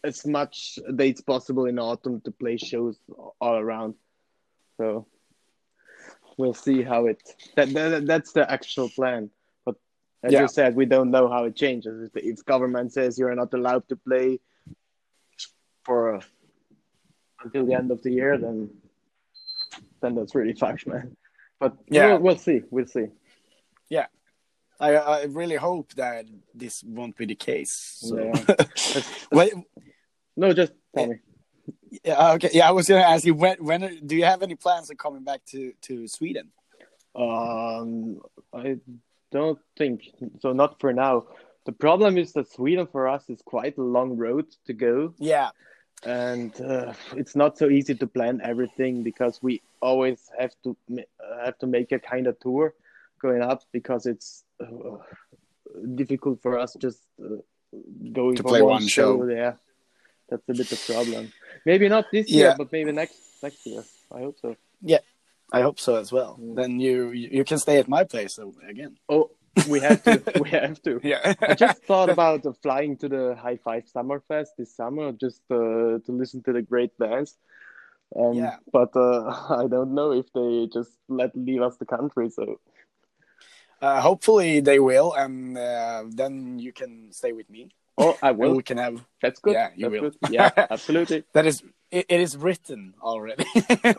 as 0.05 0.27
much 0.27 0.79
dates 0.95 1.21
possible 1.21 1.67
in 1.67 1.79
autumn 1.79 2.21
to 2.23 2.31
play 2.31 2.57
shows 2.57 2.97
all 3.41 3.55
around. 3.57 3.95
So 4.77 5.07
we'll 6.37 6.55
see 6.55 6.83
how 6.83 7.07
it. 7.07 7.23
That, 7.57 7.73
that 7.75 8.07
that's 8.07 8.33
the 8.33 8.51
actual 8.51 8.89
plan. 8.91 9.31
As 10.23 10.33
Yeah. 10.33 10.43
you 10.43 10.49
said, 10.49 10.75
we 10.75 10.85
don't 10.87 11.11
know 11.11 11.29
how 11.29 11.45
it 11.45 11.55
changes. 11.55 12.11
If, 12.15 12.45
government 12.45 12.93
says 12.93 13.19
you're 13.19 13.35
not 13.35 13.55
allowed 13.55 13.89
to 13.89 13.97
play 13.97 14.41
for 15.85 16.17
uh, 16.17 16.21
until 17.45 17.65
the 17.67 17.75
end 17.75 17.91
of 17.91 18.03
the 18.03 18.11
year, 18.11 18.37
then 18.39 18.71
then 20.01 20.15
that's 20.15 20.35
really 20.35 20.55
fucked, 20.55 20.87
man. 20.87 21.17
But 21.61 21.77
Yeah. 21.91 22.07
we'll, 22.13 22.19
we'll 22.21 22.37
see. 22.39 22.63
We'll 22.71 22.87
see. 22.87 23.07
Yeah, 23.89 24.07
I, 24.81 24.95
I 24.95 25.25
really 25.25 25.57
hope 25.57 25.93
that 25.95 26.27
this 26.55 26.83
won't 26.85 27.17
be 27.17 27.27
the 27.27 27.35
case. 27.35 27.73
So. 28.01 28.17
Yeah. 28.19 29.03
Wait, 29.33 29.53
No, 30.37 30.53
just 30.53 30.73
tell 30.95 31.07
me. 31.09 31.17
yeah, 32.05 32.33
okay. 32.35 32.51
Yeah, 32.53 32.69
I 32.69 32.73
was 32.73 32.87
gonna 32.89 33.01
ask 33.03 33.25
you 33.25 33.35
when. 33.35 33.57
When 33.65 33.81
do 34.07 34.17
you 34.17 34.25
have 34.25 34.43
any 34.43 34.55
plans 34.57 34.91
of 34.91 34.99
coming 34.99 35.23
back 35.25 35.45
to 35.47 35.73
to 35.83 36.07
Sweden? 36.09 36.51
Um, 37.15 38.21
I 38.53 38.77
don't 39.31 39.59
think 39.77 40.03
so. 40.41 40.53
Not 40.53 40.81
for 40.81 40.93
now. 40.93 41.27
The 41.67 41.73
problem 41.73 42.17
is 42.17 42.33
that 42.33 42.51
Sweden 42.51 42.87
for 42.87 43.09
us 43.09 43.29
is 43.29 43.43
quite 43.45 43.77
a 43.77 43.83
long 43.83 44.17
road 44.17 44.47
to 44.67 44.73
go, 44.73 45.13
Yeah, 45.19 45.51
and 46.05 46.59
uh, 46.61 46.95
it's 47.15 47.37
not 47.37 47.59
so 47.59 47.69
easy 47.69 47.95
to 47.95 48.07
plan 48.07 48.41
everything 48.43 49.03
because 49.03 49.43
we 49.43 49.61
always 49.83 50.31
have 50.39 50.53
to 50.65 50.77
uh, 50.91 51.45
have 51.45 51.59
to 51.59 51.67
make 51.67 51.93
a 51.93 51.99
kind 51.99 52.27
of 52.27 52.39
tour 52.41 52.75
going 53.21 53.43
up 53.43 53.63
because 53.73 54.07
it's 54.07 54.45
uh, 54.61 54.97
difficult 55.95 56.41
for 56.41 56.59
us 56.59 56.75
just 56.79 57.01
uh, 57.23 57.37
going 58.13 58.37
To 58.37 58.43
play 58.43 58.63
one 58.63 58.87
show. 58.87 59.29
Yeah, 59.29 59.55
that's 60.31 60.49
a 60.49 60.55
bit 60.55 60.73
of 60.73 60.81
problem. 60.87 61.33
Maybe 61.67 61.89
not 61.89 62.07
this 62.13 62.29
year, 62.31 62.55
but 62.57 62.73
maybe 62.73 62.93
next 62.93 63.19
next 63.43 63.67
year. 63.67 63.83
I 64.11 64.21
hope 64.21 64.39
so. 64.41 64.57
I 65.53 65.63
hope 65.63 65.81
so 65.81 65.97
as 65.97 66.13
well. 66.13 66.39
Mm. 66.41 66.57
Then 66.57 66.81
you 66.81 67.11
you 67.11 67.45
can 67.45 67.59
stay 67.59 67.79
at 67.79 67.89
my 67.89 68.05
place 68.05 68.39
again. 68.69 68.99
Oh, 69.09 69.31
we 69.69 69.81
have 69.81 70.03
to. 70.05 70.23
we 70.41 70.51
have 70.51 70.81
to. 70.83 71.01
Yeah, 71.03 71.35
I 71.41 71.55
just 71.55 71.83
thought 71.89 72.11
about 72.11 72.45
uh, 72.47 72.53
flying 72.63 72.97
to 72.99 73.09
the 73.09 73.37
High 73.41 73.57
Five 73.57 73.89
Summer 73.89 74.23
Fest 74.29 74.53
this 74.59 74.75
summer 74.75 75.13
just 75.13 75.43
uh, 75.51 75.99
to 76.05 76.13
listen 76.13 76.43
to 76.45 76.53
the 76.53 76.63
great 76.63 76.97
bands. 76.99 77.37
Um, 78.17 78.35
Yeah. 78.35 78.57
But 78.73 78.95
uh, 78.97 79.25
I 79.63 79.67
don't 79.69 79.95
know 79.95 80.13
if 80.13 80.33
they 80.33 80.69
just 80.73 80.93
let 81.09 81.37
leave 81.37 81.63
us 81.63 81.77
the 81.77 81.87
country. 81.87 82.31
So 82.31 82.61
uh, 83.81 84.01
hopefully 84.01 84.61
they 84.61 84.79
will, 84.81 85.15
and 85.15 85.57
uh, 85.57 86.05
then 86.11 86.59
you 86.59 86.73
can 86.73 87.13
stay 87.13 87.33
with 87.33 87.49
me. 87.49 87.71
Oh, 87.99 88.17
I 88.23 88.31
And 88.31 88.39
will. 88.39 88.55
we 88.57 88.63
can 88.63 88.79
have 88.79 89.05
That's 89.21 89.41
good. 89.41 89.55
Yeah, 89.55 89.71
you 89.77 89.91
That's 89.91 90.03
will. 90.03 90.11
good. 90.11 90.33
Yeah, 90.33 90.51
absolutely. 90.71 91.25
that 91.35 91.47
is 91.47 91.63
it, 91.91 92.07
it 92.09 92.21
is 92.21 92.37
written 92.37 92.95
already. 93.03 93.45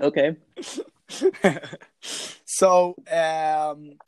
Okay. 0.00 0.36
so 2.44 2.94
um, 3.10 3.98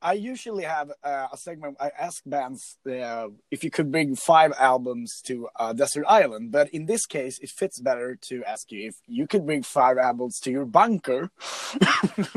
I 0.00 0.12
usually 0.14 0.64
have 0.64 0.90
uh, 1.02 1.26
a 1.32 1.36
segment. 1.36 1.76
I 1.80 1.90
ask 1.98 2.22
bands 2.24 2.76
uh, 2.88 3.28
if 3.50 3.64
you 3.64 3.70
could 3.70 3.90
bring 3.90 4.14
five 4.16 4.52
albums 4.58 5.20
to 5.26 5.48
a 5.58 5.74
desert 5.74 6.04
island, 6.08 6.52
but 6.52 6.70
in 6.70 6.86
this 6.86 7.04
case, 7.04 7.38
it 7.40 7.50
fits 7.50 7.80
better 7.80 8.16
to 8.28 8.44
ask 8.44 8.70
you 8.70 8.88
if 8.88 8.94
you 9.06 9.26
could 9.26 9.44
bring 9.44 9.62
five 9.62 9.98
albums 9.98 10.38
to 10.40 10.50
your 10.50 10.64
bunker. 10.66 11.30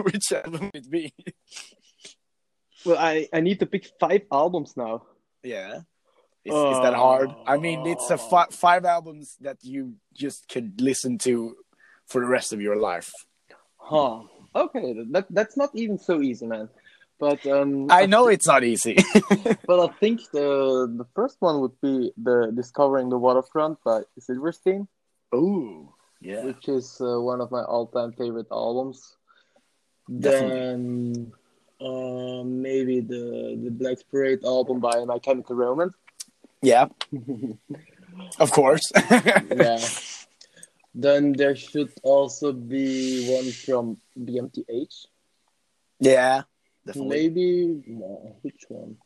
which 0.01 0.31
album 0.33 0.71
would 0.73 0.75
it 0.75 0.89
be? 0.89 1.13
Well, 2.85 2.97
I, 2.97 3.27
I 3.31 3.41
need 3.41 3.59
to 3.59 3.65
pick 3.67 3.87
five 3.99 4.23
albums 4.31 4.75
now. 4.75 5.03
Yeah. 5.43 5.81
Is, 6.45 6.53
is 6.53 6.79
that 6.81 6.93
hard? 6.93 7.29
I 7.45 7.57
mean, 7.57 7.85
it's 7.87 8.09
a 8.09 8.13
Oh. 8.13 8.17
fi- 8.17 8.51
five 8.51 8.85
albums 8.85 9.35
that 9.41 9.57
you 9.63 9.95
just 10.13 10.47
could 10.47 10.79
listen 10.79 11.17
to 11.19 11.55
for 12.05 12.21
the 12.21 12.27
rest 12.27 12.53
of 12.53 12.61
your 12.61 12.77
life. 12.77 13.11
Huh. 13.75 14.23
Okay. 14.55 14.95
That 15.11 15.25
that's 15.29 15.57
not 15.57 15.71
even 15.73 15.97
so 15.99 16.21
easy, 16.21 16.45
man. 16.47 16.69
But 17.19 17.45
um, 17.47 17.87
I 17.89 18.05
know 18.05 18.27
it's 18.27 18.47
not 18.47 18.63
easy. 18.63 18.95
But 19.67 19.79
I 19.81 19.87
think 19.99 20.21
the 20.31 20.87
the 21.01 21.07
first 21.15 21.37
one 21.41 21.59
would 21.61 21.75
be 21.81 22.13
the 22.15 22.51
Discovering 22.55 23.09
the 23.09 23.17
Waterfront 23.17 23.83
by 23.83 24.03
Silverstein. 24.19 24.87
Oh, 25.33 25.91
yeah. 26.21 26.45
which 26.45 26.69
is 26.69 27.01
uh, 27.01 27.19
one 27.19 27.41
of 27.41 27.51
my 27.51 27.63
all-time 27.63 28.13
favorite 28.13 28.47
albums. 28.51 29.17
Definitely. 30.07 30.59
Then 30.59 31.33
uh, 31.79 32.43
maybe 32.43 32.99
the 33.01 33.57
the 33.63 33.71
Black 33.71 33.97
Parade 34.09 34.43
album 34.45 34.79
by 34.79 35.03
My 35.05 35.19
Chemical 35.19 35.55
Romance. 35.55 35.93
Yeah, 36.61 36.87
of 38.39 38.51
course. 38.51 38.91
yeah. 39.51 39.79
Then 40.95 41.33
there 41.33 41.55
should 41.55 41.91
also 42.01 42.51
be 42.51 43.29
one 43.29 43.51
from 43.51 43.97
BMTH. 44.17 45.05
yeah, 45.99 46.43
definitely. 46.85 47.09
Maybe 47.17 47.83
no, 47.85 48.35
which 48.41 48.65
one? 48.69 48.97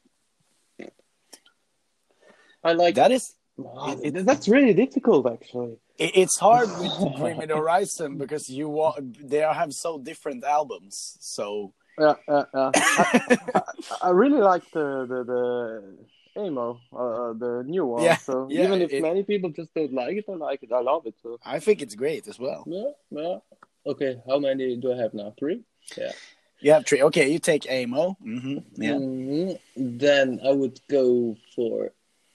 I 2.64 2.74
like 2.74 2.96
That 2.96 3.12
is, 3.12 3.34
Ah, 3.60 3.96
it- 4.02 4.26
that's 4.26 4.48
really 4.48 4.74
difficult 4.74 5.28
actually. 5.28 5.78
it, 5.98 6.12
it's 6.16 6.38
hard 6.40 6.70
with 6.80 6.94
Me 7.40 7.48
Horizon 7.54 8.18
because 8.18 8.50
you 8.50 8.70
want 8.70 9.30
they 9.30 9.40
have 9.40 9.74
so 9.74 10.00
different 10.00 10.44
albums. 10.44 11.18
So 11.20 11.74
Yeah, 12.00 12.16
yeah, 12.28 12.44
yeah. 12.54 12.72
I, 12.76 13.62
I, 14.04 14.10
really 14.12 14.40
like 14.42 14.64
the 14.72 15.06
the, 15.08 15.24
the 15.24 16.42
amo, 16.42 16.80
uh, 16.94 17.34
the 17.34 17.64
new 17.66 17.86
one. 17.86 18.04
Yeah, 18.04 18.16
so 18.18 18.48
yeah, 18.50 18.64
even 18.66 18.82
if 18.82 18.92
it- 18.94 19.02
many 19.02 19.24
people 19.24 19.50
just 19.50 19.74
don't 19.74 19.94
like 19.94 20.16
it, 20.18 20.26
I 20.30 20.34
like 20.36 20.64
it. 20.64 20.72
I 20.72 20.82
love 20.82 21.06
it. 21.06 21.16
So 21.22 21.38
I 21.46 21.60
think 21.60 21.82
it's 21.82 21.96
great 21.96 22.28
as 22.28 22.40
well. 22.40 22.64
yeah, 22.68 22.92
yeah. 23.10 23.38
Okay, 23.86 24.22
how 24.28 24.40
many 24.40 24.78
do 24.78 24.94
I 24.94 24.98
have 24.98 25.14
now? 25.14 25.34
Three. 25.40 25.64
Yeah. 25.98 26.12
You 26.60 26.72
have 26.74 26.86
three. 26.86 27.02
Okay, 27.02 27.32
you 27.32 27.40
take 27.40 27.66
Amo. 27.70 28.14
hmm 28.22 28.58
Yeah. 28.76 28.94
Mhm. 28.94 29.60
Then 29.76 30.40
I 30.46 30.52
would 30.52 30.80
go 30.88 31.36
for 31.56 31.92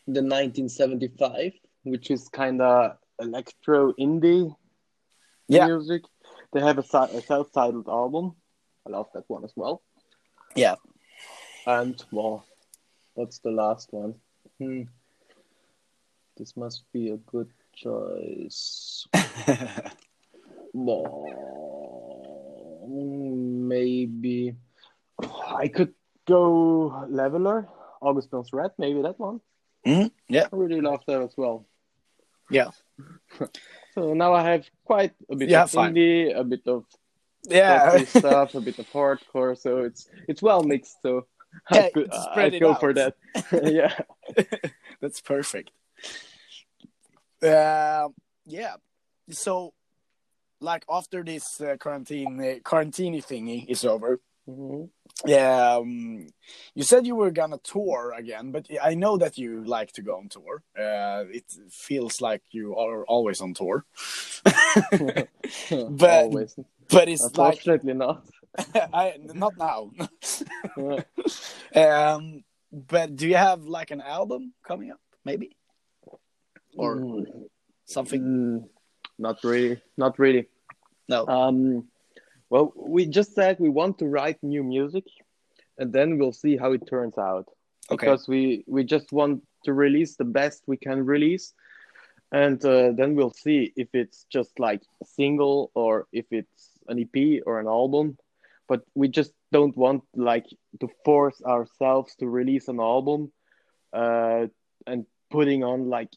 the 0.09 0.23
1975, 0.23 1.53
which 1.85 2.11
is 2.11 2.29
kind 2.29 2.61
of 2.61 2.99
electro 3.21 3.92
indie 3.92 4.55
Yeah. 5.49 5.66
music. 5.66 6.03
They 6.53 6.61
have 6.61 6.79
a, 6.79 6.99
a 6.99 7.21
self-titled 7.23 7.88
album. 7.88 8.35
I 8.87 8.90
love 8.90 9.09
that 9.14 9.25
one 9.29 9.44
as 9.44 9.53
well. 9.57 9.83
Yeah. 10.55 10.77
And 11.66 12.03
well, 12.12 12.46
what's 13.14 13.38
the 13.40 13.51
last 13.51 13.92
one? 13.92 14.14
Hmm. 14.59 14.83
This 16.37 16.57
must 16.57 16.85
be 16.92 17.11
a 17.11 17.16
good 17.16 17.51
choice. 17.75 19.07
Maybe 22.88 24.55
I 25.20 25.68
could 25.68 25.94
go 26.27 27.07
Leveler, 27.09 27.68
August 28.01 28.29
Augustine's 28.33 28.53
Red, 28.53 28.70
maybe 28.79 29.03
that 29.03 29.18
one. 29.18 29.40
Mhm, 29.87 30.11
yeah. 30.29 30.46
I 30.53 30.57
really 30.57 30.81
love 30.81 31.01
that 31.07 31.22
as 31.22 31.35
well. 31.37 31.66
Yeah. 32.51 32.70
So 33.94 34.12
now 34.12 34.35
I 34.35 34.42
have 34.53 34.68
quite 34.85 35.14
a 35.31 35.37
bit 35.37 35.49
Yeah, 35.49 35.62
of 35.64 35.70
fine. 35.70 35.94
indie, 35.94 36.29
a 36.38 36.44
bit 36.44 36.66
of 36.68 36.85
Yeah. 37.48 38.04
stuff, 38.04 38.54
a 38.54 38.61
bit 38.61 38.78
of 38.78 38.90
hardcore. 38.90 39.56
So 39.59 39.78
it's 39.78 40.09
it's 40.28 40.42
well 40.42 40.62
mixed. 40.62 40.96
So 41.02 41.26
Yeah, 41.72 41.80
I 41.87 41.90
could 41.90 42.11
I 42.12 42.59
go 42.59 42.72
out. 42.72 42.80
for 42.80 42.92
that. 42.92 43.14
yeah. 43.62 43.94
That's 45.00 45.20
perfect. 45.20 45.70
Uh, 47.42 48.09
yeah. 48.46 48.74
So, 49.30 49.72
like 50.61 50.85
after 50.88 51.22
this 51.22 51.61
uh, 51.61 51.76
quarantine 51.78 52.40
uh, 52.42 52.54
quarantine 52.64 53.20
thingy 53.22 53.66
is 53.68 53.85
over, 53.85 54.20
Mhm. 54.48 54.88
Yeah, 55.24 55.76
um, 55.76 56.29
you 56.74 56.83
said 56.83 57.07
you 57.07 57.16
were 57.16 57.31
gonna 57.31 57.59
tour 57.62 58.12
again, 58.16 58.52
but 58.52 58.68
I 58.83 58.94
know 58.94 59.16
that 59.16 59.38
you 59.38 59.64
like 59.64 59.92
to 59.92 60.02
go 60.02 60.16
on 60.18 60.29
tour. 60.29 60.62
Uh, 60.79 61.24
it 61.31 61.44
feels 61.70 62.20
like 62.20 62.42
you 62.50 62.76
are 62.76 63.05
always 63.07 63.40
on 63.40 63.55
tour. 63.55 63.85
but 65.88 66.20
Always. 66.22 66.57
but 66.90 67.09
it's 67.09 67.22
like 67.22 67.66
Unfortunately 67.66 67.94
not. 67.94 68.24
I 68.92 69.14
not 69.35 69.57
now. 69.57 69.90
Um, 71.74 72.44
but 72.72 73.16
do 73.16 73.29
you 73.29 73.37
have 73.37 73.62
like 73.62 73.90
an 73.90 74.00
album 74.00 74.55
coming 74.66 74.90
up, 74.90 75.00
maybe, 75.24 75.57
or 76.76 76.96
Mm, 76.96 77.48
something? 77.85 78.20
mm, 78.22 78.68
not 79.18 79.42
really. 79.44 79.81
Not 79.96 80.18
really. 80.18 80.48
No. 81.09 81.26
Um, 81.26 81.88
well, 82.50 82.72
we 82.76 83.06
just 83.06 83.35
said 83.35 83.59
we 83.59 83.68
want 83.68 83.98
to 83.98 84.06
write 84.06 84.42
new 84.42 84.62
music, 84.62 85.04
and 85.78 85.92
then 85.92 86.18
we'll 86.18 86.32
see 86.32 86.56
how 86.56 86.72
it 86.72 86.87
turns 86.87 87.18
out. 87.18 87.48
Okay. 87.90 88.06
Because 88.06 88.28
we 88.28 88.64
we 88.66 88.85
just 88.85 89.12
want 89.12 89.42
to 89.64 89.72
release 89.72 90.16
the 90.16 90.24
best 90.24 90.62
we 90.66 90.76
can 90.76 91.04
release, 91.04 91.54
and 92.32 92.64
uh, 92.64 92.92
then 92.92 93.14
we'll 93.14 93.32
see 93.32 93.72
if 93.76 93.88
it's 93.94 94.26
just 94.30 94.59
like 94.59 94.82
a 95.02 95.06
single 95.06 95.70
or 95.74 96.06
if 96.12 96.26
it's 96.30 96.70
an 96.88 97.00
EP 97.00 97.42
or 97.46 97.61
an 97.61 97.66
album. 97.66 98.16
But 98.68 98.82
we 98.94 99.09
just 99.09 99.32
don't 99.52 99.76
want 99.76 100.02
like 100.14 100.46
to 100.80 100.88
force 101.04 101.40
ourselves 101.42 102.14
to 102.16 102.28
release 102.28 102.68
an 102.68 102.80
album, 102.80 103.32
uh, 103.92 104.46
and 104.87 105.06
putting 105.30 105.62
on 105.64 105.88
like 105.88 106.11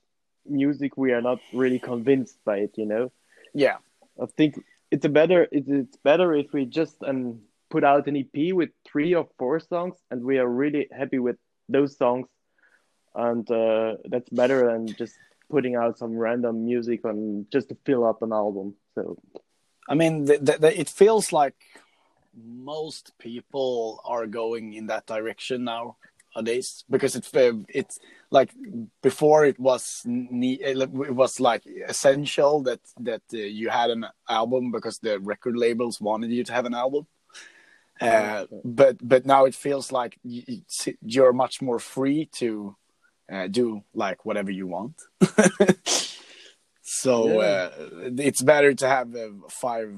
music 0.45 0.97
we 0.97 1.11
are 1.11 1.21
not 1.21 1.39
really 1.53 1.79
convinced 1.79 2.37
by 2.45 2.57
it. 2.57 2.77
You 2.77 2.85
know. 2.85 3.11
Yeah. 3.53 3.77
I 4.21 4.25
think 4.25 4.55
it's 4.91 5.06
a 5.06 5.10
better 5.10 5.47
it's 5.52 5.97
better 5.97 6.34
if 6.34 6.52
we 6.54 6.65
just 6.65 6.95
um 7.04 7.41
put 7.69 7.84
out 7.84 8.08
an 8.08 8.17
EP 8.17 8.54
with 8.54 8.69
three 8.86 9.13
or 9.13 9.28
four 9.38 9.60
songs 9.60 9.95
and 10.10 10.23
we 10.23 10.39
are 10.39 10.47
really 10.47 10.88
happy 10.91 11.19
with 11.19 11.38
those 11.67 11.97
songs. 11.97 12.28
And 13.15 13.49
uh, 13.49 13.97
that's 14.06 14.30
better 14.30 14.67
than 14.67 14.88
just 14.88 15.15
putting 15.49 15.75
out 15.75 15.97
some 15.97 16.15
random 16.15 16.65
music 16.65 17.06
on 17.06 17.45
just 17.52 17.69
to 17.69 17.78
fill 17.86 18.06
up 18.06 18.21
an 18.21 18.32
album 18.32 18.75
so. 18.95 19.17
I 19.88 19.95
mean, 19.95 20.28
th 20.28 20.39
th 20.45 20.60
th 20.62 20.80
it 20.84 20.89
feels 20.89 21.34
like 21.34 21.58
most 22.38 23.06
people 23.17 23.99
are 24.06 24.28
going 24.28 24.73
in 24.73 24.86
that 24.88 25.06
direction 25.08 25.65
nowadays 25.65 26.86
because 26.93 27.13
it 27.17 27.25
it's 27.80 27.97
like 28.31 28.51
before 29.01 29.45
it 29.45 29.59
was 29.59 30.01
ne- 30.05 30.61
it 30.61 30.89
was 30.91 31.39
like 31.39 31.63
essential 31.87 32.61
that 32.63 32.79
that 32.99 33.21
uh, 33.33 33.37
you 33.37 33.69
had 33.69 33.89
an 33.89 34.05
album 34.27 34.71
because 34.71 34.99
the 34.99 35.19
record 35.19 35.55
labels 35.57 35.99
wanted 35.99 36.31
you 36.31 36.43
to 36.43 36.53
have 36.53 36.65
an 36.65 36.73
album. 36.75 37.07
Uh, 38.01 38.45
but 38.63 38.95
but 39.01 39.25
now 39.25 39.45
it 39.45 39.53
feels 39.55 39.91
like 39.91 40.17
you're 41.01 41.33
much 41.33 41.61
more 41.61 41.79
free 41.79 42.29
to 42.31 42.75
uh, 43.31 43.47
do 43.47 43.83
like 43.93 44.25
whatever 44.25 44.51
you 44.51 44.67
want. 44.67 45.01
so 46.81 47.41
Yeah. 47.41 47.47
uh, 47.47 47.71
it's 48.17 48.41
better 48.41 48.73
to 48.73 48.87
have 48.87 49.15
uh, 49.15 49.29
five, 49.49 49.89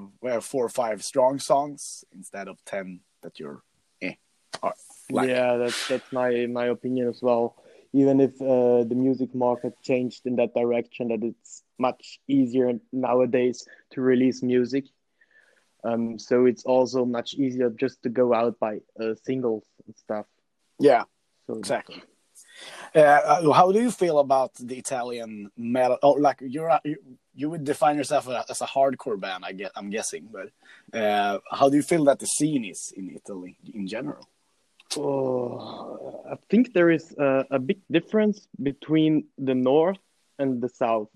four 0.41 0.65
or 0.65 0.69
five 0.69 1.03
strong 1.03 1.39
songs 1.39 2.03
instead 2.11 2.47
of 2.47 2.57
ten 2.65 3.01
that 3.21 3.39
you're 3.39 3.61
eh, 4.01 4.15
are 4.63 4.73
like. 5.11 5.29
yeah 5.29 5.57
that's 5.57 5.87
that's 5.87 6.11
my 6.11 6.47
my 6.47 6.65
opinion 6.67 7.07
as 7.07 7.21
well 7.21 7.55
even 7.93 8.19
if 8.21 8.41
uh, 8.41 8.83
the 8.83 8.95
music 8.95 9.33
market 9.35 9.73
changed 9.81 10.25
in 10.25 10.35
that 10.35 10.53
direction 10.53 11.09
that 11.09 11.23
it's 11.23 11.63
much 11.77 12.19
easier 12.27 12.73
nowadays 12.91 13.67
to 13.91 14.01
release 14.01 14.41
music 14.41 14.85
um, 15.83 16.19
so 16.19 16.45
it's 16.45 16.63
also 16.63 17.05
much 17.05 17.33
easier 17.33 17.69
just 17.69 18.01
to 18.03 18.09
go 18.09 18.33
out 18.33 18.59
by 18.59 18.77
uh, 18.99 19.13
singles 19.23 19.63
and 19.85 19.95
stuff 19.97 20.25
yeah, 20.81 21.03
so 21.45 21.53
exactly. 21.53 22.01
Uh, 22.95 23.53
how 23.53 23.71
do 23.71 23.79
you 23.79 23.91
feel 23.91 24.17
about 24.19 24.55
the 24.55 24.77
Italian 24.77 25.51
metal? 25.55 25.97
Oh, 26.01 26.13
like 26.13 26.39
you're 26.41 26.79
you, 26.83 26.97
you 27.35 27.49
would 27.51 27.63
define 27.63 27.97
yourself 27.97 28.27
as 28.49 28.61
a 28.61 28.65
hardcore 28.65 29.19
band, 29.19 29.45
I 29.45 29.51
get. 29.51 29.71
I'm 29.75 29.91
guessing, 29.91 30.27
but 30.31 30.49
uh, 30.99 31.37
how 31.51 31.69
do 31.69 31.77
you 31.77 31.83
feel 31.83 32.03
that 32.05 32.19
the 32.19 32.25
scene 32.25 32.65
is 32.65 32.91
in 32.97 33.11
Italy 33.15 33.57
in 33.73 33.87
general? 33.87 34.27
Oh, 34.97 36.23
I 36.29 36.35
think 36.49 36.73
there 36.73 36.89
is 36.89 37.15
a, 37.17 37.45
a 37.51 37.59
big 37.59 37.79
difference 37.89 38.47
between 38.61 39.25
the 39.37 39.55
north 39.55 39.99
and 40.37 40.61
the 40.61 40.69
south. 40.69 41.09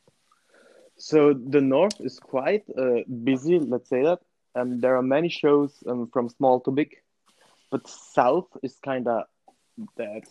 So 0.98 1.34
the 1.34 1.60
north 1.60 2.00
is 2.00 2.20
quite 2.20 2.64
uh, 2.78 3.02
busy, 3.24 3.60
let's 3.60 3.90
say 3.90 4.04
that, 4.04 4.20
and 4.56 4.82
there 4.82 4.96
are 4.96 5.02
many 5.02 5.28
shows 5.28 5.74
um, 5.88 6.10
from 6.12 6.30
small 6.30 6.62
to 6.62 6.72
big. 6.72 6.96
But 7.70 7.88
south 7.88 8.48
is 8.64 8.78
kind 8.84 9.08
of 9.08 9.24
dead. 9.98 10.24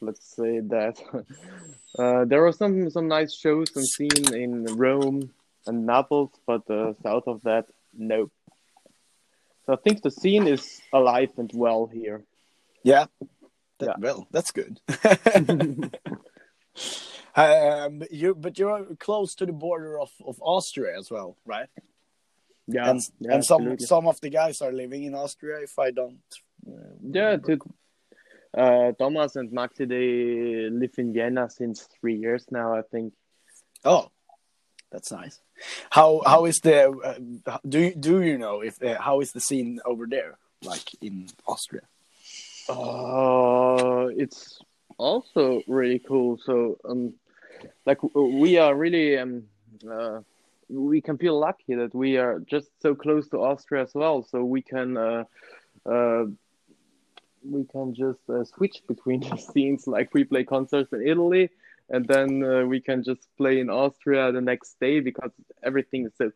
Let's 0.00 0.34
say 0.34 0.60
that. 0.60 0.96
uh, 1.98 2.24
there 2.24 2.46
are 2.46 2.52
some 2.52 2.88
some 2.88 3.08
nice 3.08 3.34
shows 3.34 3.68
and 3.76 3.86
scene 3.86 4.34
in 4.34 4.64
Rome 4.76 5.30
and 5.66 5.84
Naples, 5.84 6.30
but 6.46 6.68
uh, 6.70 6.94
south 7.02 7.24
of 7.26 7.42
that, 7.42 7.66
nope. 7.92 8.32
So 9.66 9.74
I 9.74 9.76
think 9.76 10.02
the 10.02 10.10
scene 10.10 10.46
is 10.46 10.80
alive 10.92 11.32
and 11.36 11.50
well 11.52 11.86
here. 11.92 12.22
Yeah. 12.82 13.06
That, 13.78 13.86
Yeah. 13.86 13.94
Well, 13.98 14.26
that's 14.30 14.50
good. 14.50 14.80
um, 17.36 18.02
you, 18.10 18.34
but 18.34 18.58
you're 18.58 18.86
close 18.98 19.34
to 19.36 19.46
the 19.46 19.52
border 19.52 20.00
of, 20.00 20.10
of 20.26 20.40
Austria 20.40 20.98
as 20.98 21.10
well, 21.10 21.36
right? 21.44 21.68
Yeah, 22.66 22.90
and 22.90 23.00
yeah, 23.18 23.34
and 23.34 23.44
some 23.44 23.62
absolutely. 23.62 23.86
some 23.86 24.06
of 24.06 24.20
the 24.20 24.28
guys 24.28 24.60
are 24.60 24.72
living 24.72 25.04
in 25.04 25.14
Austria. 25.14 25.60
If 25.62 25.78
I 25.78 25.90
don't, 25.90 26.20
yeah. 27.02 27.36
To, 27.36 27.58
uh, 28.56 28.92
Thomas 28.92 29.36
and 29.36 29.50
Maxi 29.50 29.88
they 29.88 30.68
live 30.68 30.92
in 30.98 31.14
Vienna 31.14 31.48
since 31.48 31.88
three 31.98 32.16
years 32.16 32.44
now, 32.50 32.74
I 32.74 32.82
think. 32.82 33.14
oh, 33.86 34.10
that's 34.92 35.10
nice. 35.10 35.40
How 35.88 36.20
how 36.26 36.44
is 36.44 36.58
the 36.60 36.90
uh, 36.90 37.58
do 37.66 37.80
you, 37.80 37.94
do 37.94 38.20
you 38.20 38.36
know 38.36 38.60
if 38.60 38.82
uh, 38.82 39.00
how 39.00 39.20
is 39.20 39.32
the 39.32 39.40
scene 39.40 39.80
over 39.86 40.06
there 40.06 40.36
like 40.62 40.92
in 41.00 41.28
Austria? 41.46 41.82
Uh, 42.68 44.08
it's 44.16 44.60
also 44.98 45.62
really 45.68 45.98
cool. 45.98 46.38
So, 46.38 46.76
um, 46.88 47.14
like 47.86 47.98
we 48.14 48.58
are 48.58 48.74
really 48.74 49.18
um, 49.18 49.44
uh, 49.90 50.20
we 50.68 51.00
can 51.00 51.18
feel 51.18 51.38
lucky 51.38 51.74
that 51.74 51.94
we 51.94 52.16
are 52.18 52.40
just 52.40 52.70
so 52.80 52.94
close 52.94 53.28
to 53.30 53.38
Austria 53.38 53.82
as 53.82 53.94
well. 53.94 54.22
So 54.22 54.44
we 54.44 54.62
can 54.62 54.96
uh, 54.96 55.24
uh, 55.86 56.24
we 57.44 57.64
can 57.64 57.94
just 57.94 58.20
uh, 58.28 58.44
switch 58.44 58.82
between 58.86 59.20
the 59.30 59.36
scenes. 59.36 59.86
Like 59.86 60.12
we 60.14 60.24
play 60.24 60.44
concerts 60.44 60.92
in 60.92 61.06
Italy, 61.06 61.50
and 61.88 62.06
then 62.06 62.42
uh, 62.42 62.64
we 62.66 62.80
can 62.80 63.02
just 63.02 63.28
play 63.36 63.60
in 63.60 63.70
Austria 63.70 64.32
the 64.32 64.40
next 64.40 64.78
day 64.80 65.00
because 65.00 65.32
everything 65.62 66.06
is 66.06 66.12
so 66.16 66.30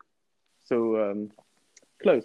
so 0.65 1.11
um, 1.11 1.31
close. 2.03 2.25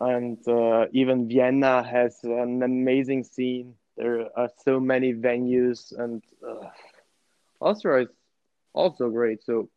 And 0.00 0.38
uh, 0.48 0.86
even 0.92 1.28
Vienna 1.28 1.82
has 1.82 2.18
an 2.24 2.62
amazing 2.62 3.24
scene. 3.24 3.74
There 3.96 4.26
are 4.36 4.50
so 4.64 4.80
many 4.80 5.12
venues, 5.12 5.96
and 5.96 6.22
uh, 6.46 6.68
Austria 7.60 8.04
is 8.04 8.08
also 8.72 9.10
great. 9.10 9.44
So 9.44 9.68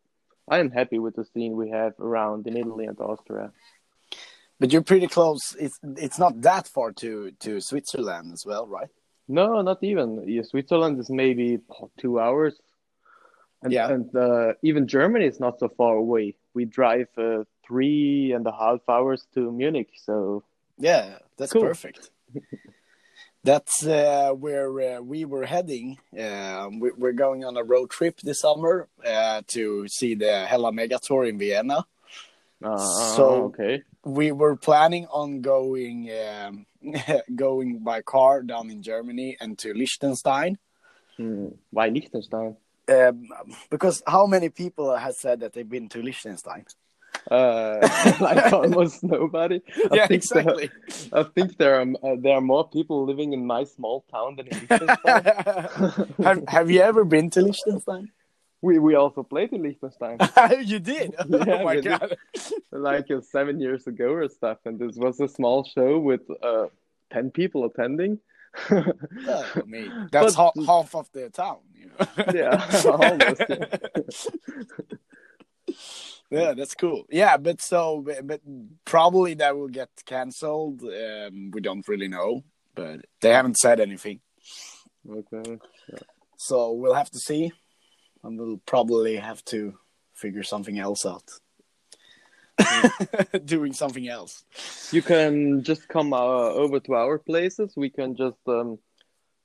I 0.48 0.58
am 0.58 0.70
happy 0.70 0.98
with 0.98 1.16
the 1.16 1.24
scene 1.24 1.54
we 1.56 1.70
have 1.70 1.92
around 2.00 2.46
in 2.46 2.56
Italy 2.56 2.86
and 2.86 2.98
Austria. 2.98 3.52
But 4.58 4.72
you're 4.72 4.82
pretty 4.82 5.06
close. 5.06 5.54
It's 5.60 5.78
it's 5.98 6.18
not 6.18 6.40
that 6.40 6.66
far 6.66 6.92
to 6.92 7.30
to 7.40 7.60
Switzerland 7.60 8.32
as 8.32 8.46
well, 8.46 8.66
right? 8.66 8.88
No, 9.28 9.60
not 9.60 9.82
even. 9.82 10.24
Yeah, 10.26 10.42
Switzerland 10.42 10.98
is 10.98 11.10
maybe 11.10 11.58
two 11.98 12.18
hours. 12.18 12.54
And, 13.62 13.72
Yeah. 13.72 13.90
and 13.90 14.14
uh, 14.14 14.52
even 14.62 14.86
Germany 14.86 15.26
is 15.26 15.40
not 15.40 15.58
so 15.58 15.68
far 15.68 15.96
away. 15.96 16.36
We 16.54 16.64
drive 16.64 17.08
uh, 17.18 17.44
three 17.66 18.32
and 18.32 18.46
a 18.46 18.52
half 18.52 18.80
hours 18.88 19.26
to 19.34 19.50
Munich. 19.52 19.90
So 20.04 20.42
Yeah, 20.78 21.18
that's 21.36 21.52
Cool. 21.52 21.62
perfect. 21.62 22.10
that's 23.44 23.86
uh, 23.86 24.30
where 24.32 24.98
uh, 24.98 25.00
we 25.00 25.24
were 25.24 25.44
heading. 25.46 25.98
Um, 26.18 26.80
we, 26.80 26.90
we're 26.96 27.12
going 27.12 27.44
on 27.44 27.56
a 27.56 27.62
road 27.62 27.90
trip 27.90 28.20
this 28.20 28.40
summer 28.40 28.88
uh, 29.06 29.42
to 29.48 29.86
see 29.88 30.14
the 30.14 30.46
Hella 30.46 30.72
Mega 30.72 30.98
Tour 30.98 31.24
in 31.24 31.38
Vienna. 31.38 31.86
uh, 32.62 32.76
So- 33.16 33.44
okay. 33.54 33.82
We 34.04 34.30
were 34.30 34.54
planning 34.54 35.06
on 35.10 35.40
going 35.40 36.08
um, 36.14 36.66
going 37.34 37.80
by 37.80 38.02
car 38.02 38.42
down 38.42 38.70
in 38.70 38.80
Germany 38.80 39.36
and 39.40 39.58
to 39.58 39.74
Liechtenstein. 39.74 40.58
Hmm. 41.16 41.48
Why 41.70 41.88
Liechtenstein? 41.88 42.56
Um, 42.88 43.28
because 43.68 44.04
how 44.06 44.26
many 44.26 44.48
people 44.48 44.94
have 44.94 45.16
said 45.16 45.40
that 45.40 45.54
they've 45.54 45.68
been 45.68 45.88
to 45.88 46.00
Liechtenstein? 46.02 46.66
Uh, 47.30 47.78
like 48.20 48.52
almost 48.52 49.02
nobody. 49.02 49.60
I 49.90 50.06
think 50.06 50.08
there- 50.08 50.10
exactly. 50.10 50.70
I 51.12 51.22
think 51.24 51.56
there 51.58 51.80
are 51.80 51.86
uh, 52.02 52.16
there 52.18 52.34
are 52.36 52.40
more 52.40 52.68
people 52.68 53.04
living 53.04 53.32
in 53.32 53.46
my 53.46 53.64
small 53.64 54.04
town 54.10 54.36
than 54.36 54.46
in 54.48 54.58
Liechtenstein. 54.60 56.14
have 56.24 56.48
Have 56.48 56.70
you 56.70 56.80
ever 56.82 57.04
been 57.04 57.30
to 57.30 57.42
Liechtenstein? 57.42 58.10
we 58.62 58.78
we 58.78 58.94
also 58.94 59.22
played 59.22 59.52
in 59.52 59.62
Liechtenstein 59.62 60.18
you 60.64 60.78
did. 60.78 61.14
Yeah, 61.28 61.44
oh 61.60 61.64
my 61.64 61.80
god. 61.80 62.16
like 62.72 63.10
uh, 63.10 63.20
seven 63.20 63.60
years 63.60 63.86
ago 63.86 64.08
or 64.12 64.28
stuff, 64.28 64.58
and 64.64 64.78
this 64.78 64.96
was 64.96 65.20
a 65.20 65.28
small 65.28 65.64
show 65.64 65.98
with 65.98 66.22
uh, 66.42 66.66
ten 67.12 67.30
people 67.30 67.64
attending. 67.64 68.18
Yeah, 68.70 69.42
I 69.54 69.62
mean, 69.66 70.08
that's 70.10 70.34
But- 70.36 70.52
ha- 70.54 70.64
half 70.66 70.94
of 70.94 71.10
the 71.12 71.28
town. 71.28 71.58
You 71.74 71.90
know? 71.90 72.06
yeah, 72.32 72.66
almost. 72.86 73.42
yeah. 73.48 73.66
Yeah, 76.30 76.54
that's 76.54 76.74
cool. 76.74 77.04
Yeah, 77.10 77.36
but 77.36 77.62
so, 77.62 78.04
but, 78.24 78.40
probably 78.84 79.34
that 79.34 79.56
will 79.56 79.68
get 79.68 79.88
cancelled. 80.04 80.82
Um, 80.82 81.50
we 81.52 81.60
don't 81.60 81.86
really 81.88 82.08
know, 82.08 82.44
but 82.74 83.04
they 83.20 83.30
haven't 83.30 83.56
said 83.58 83.80
anything. 83.80 84.20
Okay. 85.08 85.58
So 86.36 86.72
we'll 86.72 86.94
have 86.94 87.10
to 87.10 87.18
see, 87.18 87.52
and 88.22 88.38
we'll 88.38 88.60
probably 88.66 89.16
have 89.16 89.44
to 89.46 89.78
figure 90.14 90.42
something 90.42 90.78
else 90.78 91.06
out. 91.06 91.24
Doing 93.44 93.72
something 93.72 94.08
else. 94.08 94.44
You 94.90 95.02
can 95.02 95.62
just 95.62 95.88
come 95.88 96.12
uh, 96.12 96.16
over 96.16 96.80
to 96.80 96.94
our 96.94 97.18
places. 97.18 97.74
We 97.76 97.90
can 97.90 98.16
just 98.16 98.38
um, 98.46 98.78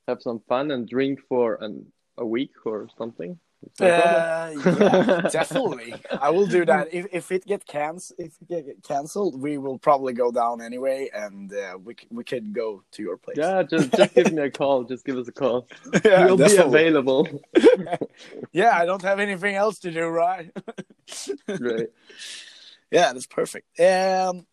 have 0.08 0.22
some 0.22 0.40
fun 0.48 0.70
and 0.70 0.88
drink 0.88 1.20
for 1.28 1.58
an, 1.60 1.92
a 2.16 2.26
week 2.26 2.52
or 2.64 2.88
something. 2.98 3.38
Is 3.62 3.80
Uh, 3.80 4.54
yeah, 4.66 5.28
definitely. 5.30 5.94
I 6.20 6.30
will 6.30 6.46
do 6.46 6.64
that. 6.66 6.92
If 6.92 7.06
if 7.12 7.32
it 7.32 7.46
get 7.46 7.64
canc- 7.66 8.12
if 8.18 8.36
it 8.42 8.48
get 8.66 8.82
cancelled, 8.82 9.40
we 9.40 9.56
will 9.58 9.78
probably 9.78 10.12
go 10.12 10.30
down 10.32 10.60
anyway, 10.60 11.10
and 11.14 11.52
uh, 11.52 11.78
we 11.82 11.94
c- 11.94 12.08
we 12.10 12.24
could 12.24 12.52
go 12.52 12.82
to 12.92 13.02
your 13.02 13.16
place. 13.16 13.36
yeah, 13.38 13.62
just 13.62 13.92
just 13.92 14.14
give 14.14 14.32
me 14.32 14.42
a 14.42 14.50
call. 14.50 14.84
Just 14.84 15.04
give 15.04 15.16
us 15.16 15.28
a 15.28 15.32
call. 15.32 15.68
yeah, 16.04 16.24
we'll 16.26 16.36
be 16.36 16.56
available. 16.56 17.28
Yeah, 18.52 18.76
I 18.76 18.84
don't 18.84 19.02
have 19.02 19.20
anything 19.20 19.54
else 19.54 19.78
to 19.80 19.90
do, 19.90 20.06
right? 20.06 20.50
Great. 21.46 21.90
yeah, 22.90 23.12
that's 23.12 23.26
perfect. 23.26 23.66
Um, 23.80 24.46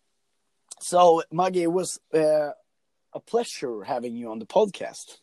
so 0.80 1.22
Maggie, 1.30 1.64
it 1.64 1.72
was 1.72 2.00
uh, 2.14 2.50
a 3.12 3.20
pleasure 3.20 3.82
having 3.82 4.16
you 4.16 4.30
on 4.30 4.38
the 4.38 4.46
podcast. 4.46 5.18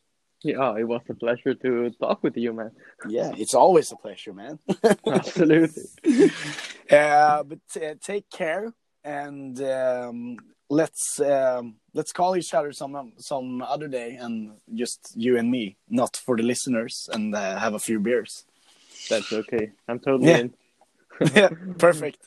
Yeah, 0.47 0.75
it 0.81 0.87
was 0.87 1.01
a 1.09 1.13
pleasure 1.13 1.53
to 1.63 1.89
talk 1.99 2.23
with 2.23 2.37
you, 2.37 2.53
man. 2.53 2.71
Yeah, 3.07 3.31
it's 3.37 3.53
always 3.53 3.91
a 3.91 3.95
pleasure, 3.95 4.33
man. 4.33 4.59
Absolutely. 5.07 5.83
uh, 6.91 7.43
but 7.43 7.59
uh, 7.75 7.95
take 8.01 8.29
care 8.29 8.73
and 9.03 9.61
um, 9.61 10.37
let's 10.69 11.19
um, 11.19 11.75
let's 11.93 12.11
call 12.11 12.35
each 12.35 12.53
other 12.53 12.71
some 12.71 13.13
some 13.17 13.61
other 13.61 13.87
day 13.87 14.15
and 14.15 14.33
just 14.73 14.99
you 15.15 15.37
and 15.37 15.49
me, 15.49 15.77
not 15.89 16.15
for 16.25 16.37
the 16.37 16.43
listeners, 16.43 17.09
and 17.13 17.35
uh, 17.35 17.57
have 17.59 17.73
a 17.73 17.79
few 17.79 17.99
beers. 17.99 18.45
That's 19.09 19.31
okay. 19.31 19.71
I'm 19.87 19.99
totally 19.99 20.29
Yeah. 20.29 20.37
in. 20.37 20.53
yeah, 21.35 21.49
perfect. 21.77 22.19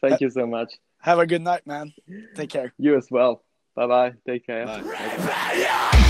Thank 0.00 0.20
you 0.20 0.30
so 0.30 0.46
much. 0.46 0.74
Have 1.00 1.18
a 1.18 1.26
good 1.26 1.42
night, 1.42 1.66
man. 1.66 1.92
Take 2.34 2.50
care. 2.50 2.72
You 2.78 2.96
as 2.96 3.08
well. 3.10 3.42
Bye 3.74 3.86
bye. 3.86 4.12
Take 4.26 4.46
care. 4.46 4.66
Bye. 4.66 4.82
Bye. 4.82 6.08